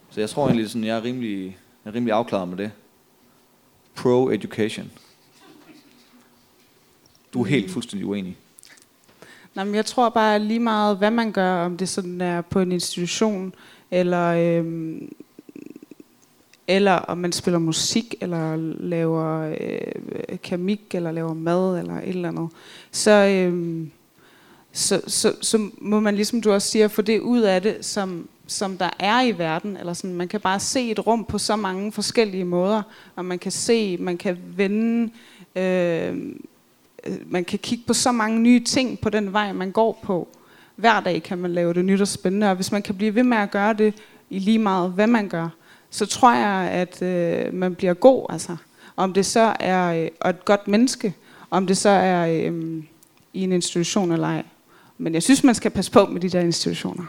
[0.10, 2.72] Så jeg tror egentlig, sådan, jeg er rimelig, jeg er rimelig afklaret med det.
[3.96, 4.92] Pro-education.
[7.34, 8.38] Du er helt fuldstændig uenig.
[9.56, 12.60] Nej, men jeg tror bare lige meget, hvad man gør, om det sådan er på
[12.60, 13.54] en institution,
[13.92, 15.14] eller, øhm,
[16.68, 22.30] eller om man spiller musik, eller laver øh, keramik, eller laver mad, eller et eller
[22.30, 22.50] andet,
[22.92, 23.92] så, øhm,
[24.72, 28.28] så, så, så må man ligesom du også siger, få det ud af det, som,
[28.48, 29.78] som der er i verden.
[29.78, 32.82] Eller sådan, man kan bare se et rum på så mange forskellige måder,
[33.16, 35.12] og man kan se, man kan vende,
[35.56, 36.36] øh,
[37.06, 40.28] Øh, man kan kigge på så mange nye ting på den vej, man går på.
[40.76, 43.24] Hver dag kan man lave det nyt og spændende, og hvis man kan blive ved
[43.24, 43.94] med at gøre det
[44.30, 45.50] i lige meget, hvad man gør,
[45.90, 48.26] så tror jeg, at øh, man bliver god.
[48.30, 48.58] Altså.
[48.96, 51.14] Om det så er øh, et godt menneske,
[51.50, 52.84] om det så er øh,
[53.34, 54.44] i en institution eller ej.
[54.98, 57.06] Men jeg synes, man skal passe på med de der institutioner.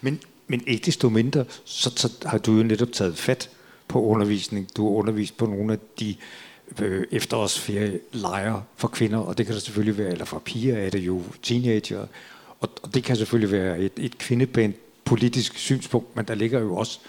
[0.00, 3.50] Men, men ikke desto mindre, så, så har du jo netop taget fat
[3.88, 4.68] på undervisning.
[4.76, 6.16] Du har undervist på nogle af de øh,
[6.80, 10.98] Øh, efterårsferielejre for kvinder, og det kan der selvfølgelig være, eller for piger er det
[10.98, 12.06] jo teenager,
[12.60, 16.76] og, og det kan selvfølgelig være et, et kvindepænt politisk synspunkt, men der ligger jo
[16.76, 17.00] også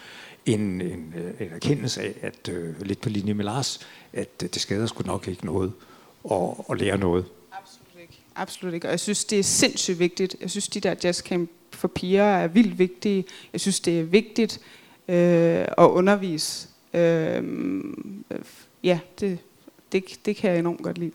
[0.46, 3.80] en, en, øh, en erkendelse af, at øh, lidt på linje med Lars,
[4.14, 5.72] at øh, det skader sgu nok ikke noget
[6.32, 7.26] at, at lære noget.
[8.36, 8.88] Absolut ikke.
[8.88, 10.36] Og jeg synes, det er sindssygt vigtigt.
[10.42, 13.26] Jeg synes, de der jazzcamp for piger er vildt vigtige.
[13.54, 14.60] Jeg synes, det er vigtigt
[15.08, 16.68] øh, at undervise.
[16.94, 18.40] Øhm, øh,
[18.84, 19.40] ja, det,
[19.94, 21.12] det, det kan jeg enormt godt lide.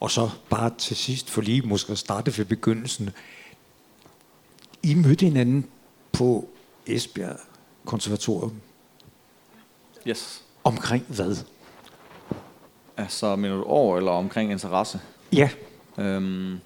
[0.00, 3.10] Og så bare til sidst, for lige måske at starte ved begyndelsen.
[4.82, 5.66] I mødte hinanden
[6.12, 6.48] på
[6.86, 7.36] Esbjerg
[7.84, 8.60] Konservatorium.
[10.06, 10.42] Yes.
[10.64, 11.36] Omkring hvad?
[12.96, 15.00] Altså, mener du år eller omkring interesse?
[15.32, 15.50] Ja.
[15.98, 16.58] Øhm,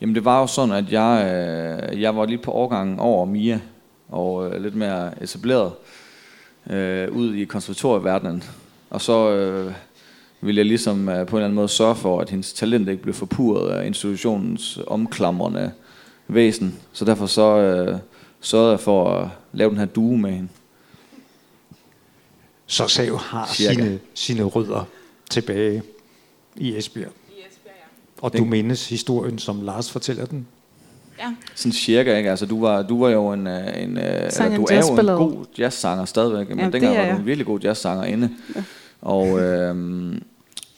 [0.00, 1.24] jamen det var jo sådan, at jeg,
[1.92, 3.60] øh, jeg var lige på årgangen over Mia,
[4.08, 5.72] og øh, lidt mere etableret
[6.70, 8.44] øh, ud i konservatorieverdenen.
[8.90, 9.74] Og så øh,
[10.40, 13.02] ville jeg ligesom øh, på en eller anden måde sørge for, at hendes talent ikke
[13.02, 15.72] blev forpurret af institutionens omklamrende
[16.28, 16.78] væsen.
[16.92, 17.98] Så derfor så øh,
[18.40, 20.48] sørgede jeg for at lave den her due med hende.
[22.66, 24.84] Så Sav har sine, sine rødder
[25.30, 25.82] tilbage
[26.56, 27.12] i Esbjerg.
[28.20, 30.46] Og du mindes historien, som Lars fortæller den?
[31.18, 31.34] Ja.
[31.54, 32.30] Sådan cirka, ikke?
[32.30, 34.96] Altså, du var, du var jo en, øh, en, øh, eller, en du er jo
[34.96, 38.30] en god jazzsanger stadigvæk, men ja, dengang var du en virkelig god jazzsanger inde.
[38.56, 38.62] Ja.
[39.00, 39.76] Og, øh,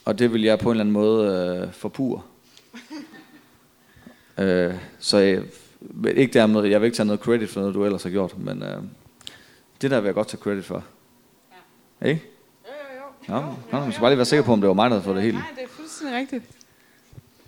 [0.05, 2.23] og det vil jeg på en eller anden måde øh, forpure.
[4.39, 5.43] øh, så jeg,
[6.17, 8.63] ikke dermed, jeg vil ikke tage noget credit for noget, du ellers har gjort, men
[8.63, 8.83] øh,
[9.83, 10.85] det der vil jeg godt tage credit for.
[12.03, 12.09] Ja.
[12.09, 12.23] Ikke?
[12.67, 13.55] Jo, jo, jo.
[13.73, 15.17] Ja, man skal bare lige være sikker på, om det var mig, der havde fået
[15.17, 15.39] det hele.
[15.39, 16.45] Nej, det er fuldstændig rigtigt.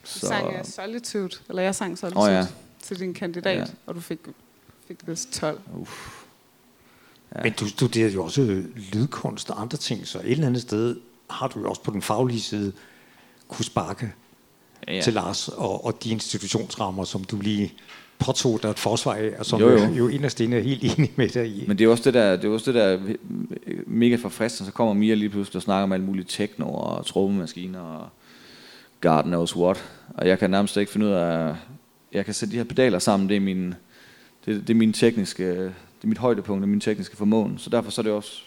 [0.04, 0.20] Så...
[0.20, 2.46] Du sang uh, Solitude, eller jeg sang Solitude oh, ja.
[2.82, 3.64] til din kandidat, ja.
[3.86, 4.18] og du fik,
[4.88, 5.60] fik vist 12.
[5.74, 6.21] Uff.
[7.36, 7.42] Ja.
[7.42, 8.62] Men du studerede jo også
[8.92, 10.96] lydkunst og andre ting, så et eller andet sted
[11.30, 12.72] har du jo også på den faglige side
[13.48, 14.12] kunne sparke
[14.88, 17.72] Ja, til Lars og, og de institutionsrammer, som du lige
[18.18, 19.84] påtog dig et forsvar af, og som Jo, jo, jo.
[19.84, 19.94] jo.
[19.94, 21.64] jo inderst inde er helt enig med dig i.
[21.68, 22.98] Men det er også det der, det er også det der
[23.86, 27.80] mega forfriskende, så kommer Mia lige pludselig og snakker om alt muligt techno og trommemaskiner
[27.80, 28.08] og
[29.00, 29.84] God knows what.
[30.14, 31.56] Og jeg kan nærmest ikke finde ud af,
[32.12, 33.74] jeg kan sætte de her pedaler sammen, det er min,
[34.46, 35.72] det, det er min tekniske,
[36.02, 37.58] det er mit højdepunkt, er min tekniske formåen.
[37.58, 38.42] Så derfor så er det også,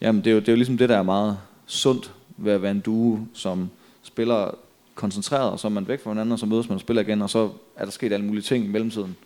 [0.00, 2.62] jamen det er jo, det er jo ligesom det, der er meget sundt ved at
[2.62, 3.70] være en duo, som
[4.02, 4.50] spiller
[4.94, 7.22] koncentreret, og så er man væk fra hinanden, og så mødes man og spiller igen,
[7.22, 9.16] og så er der sket alle mulige ting i mellemtiden,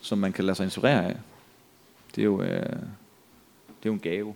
[0.00, 1.16] som man kan lade sig inspirere af.
[2.14, 4.34] Det er jo, øh, det er jo en gave.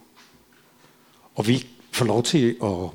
[1.34, 2.88] Og vi får lov til at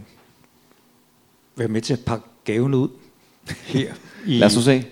[1.55, 2.89] være med til at pakke gaven ud
[3.61, 3.93] her
[4.25, 4.85] i, Lad os se.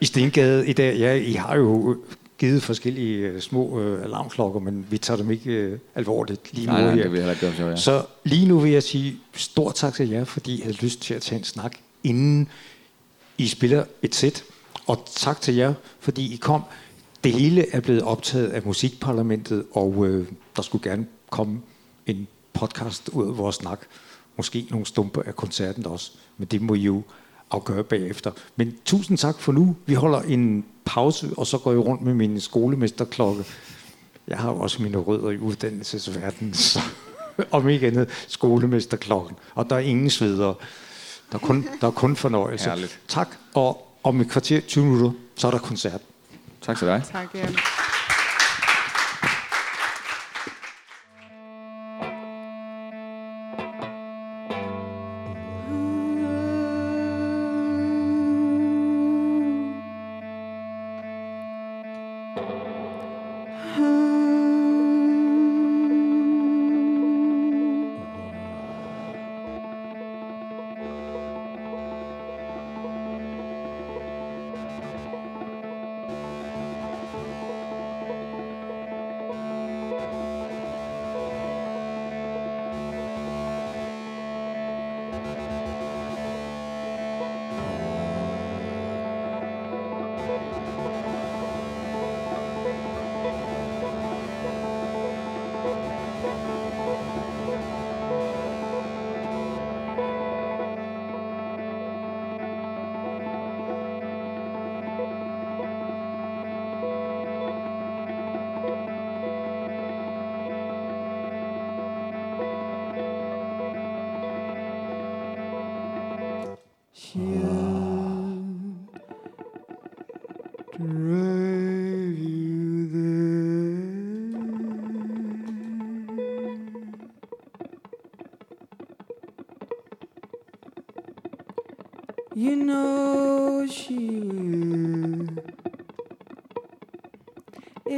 [0.00, 0.98] i Stengade i dag.
[0.98, 1.96] Ja, I har jo
[2.38, 6.72] givet forskellige øh, små øh, alarmklokker, men vi tager dem ikke øh, alvorligt lige nu
[6.72, 7.02] Nej, nej, her.
[7.02, 7.76] det vil jeg gøre, var jer.
[7.76, 11.14] Så lige nu vil jeg sige stort tak til jer, fordi I havde lyst til
[11.14, 12.48] at tage en snak, inden
[13.38, 14.44] I spiller et sæt.
[14.86, 16.62] Og tak til jer, fordi I kom.
[17.24, 20.26] Det hele er blevet optaget af Musikparlamentet, og øh,
[20.56, 21.60] der skulle gerne komme
[22.06, 23.80] en podcast ud af vores snak.
[24.36, 27.02] Måske nogle stumper af koncerten også, men det må I jo
[27.56, 28.30] afgøre bagefter.
[28.56, 29.76] Men tusind tak for nu.
[29.86, 33.44] Vi holder en pause, og så går jeg rundt med min skolemesterklokke.
[34.28, 36.80] Jeg har jo også mine rødder i uddannelsesverdenen, så
[37.50, 39.36] om ikke andet skolemesterklokken.
[39.54, 40.54] Og der er ingen sveder.
[41.32, 42.68] Der er kun, der er kun fornøjelse.
[42.68, 43.00] Herligt.
[43.08, 46.00] Tak, og om et kvarter, 20 minutter, så er der koncert.
[46.62, 47.02] Tak til dig.
[47.12, 47.56] Tak, Jan.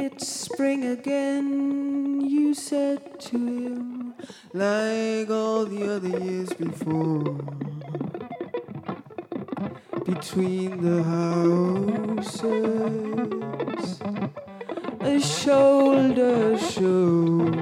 [0.01, 4.13] It's spring again, you said to him,
[4.53, 7.37] like all the other years before
[10.05, 12.39] between the houses.
[15.01, 17.59] A shoulder shows,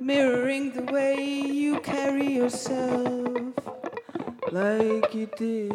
[0.00, 3.52] mirroring the way you carry yourself,
[4.50, 5.72] like you did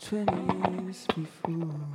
[0.00, 1.87] 20 years before.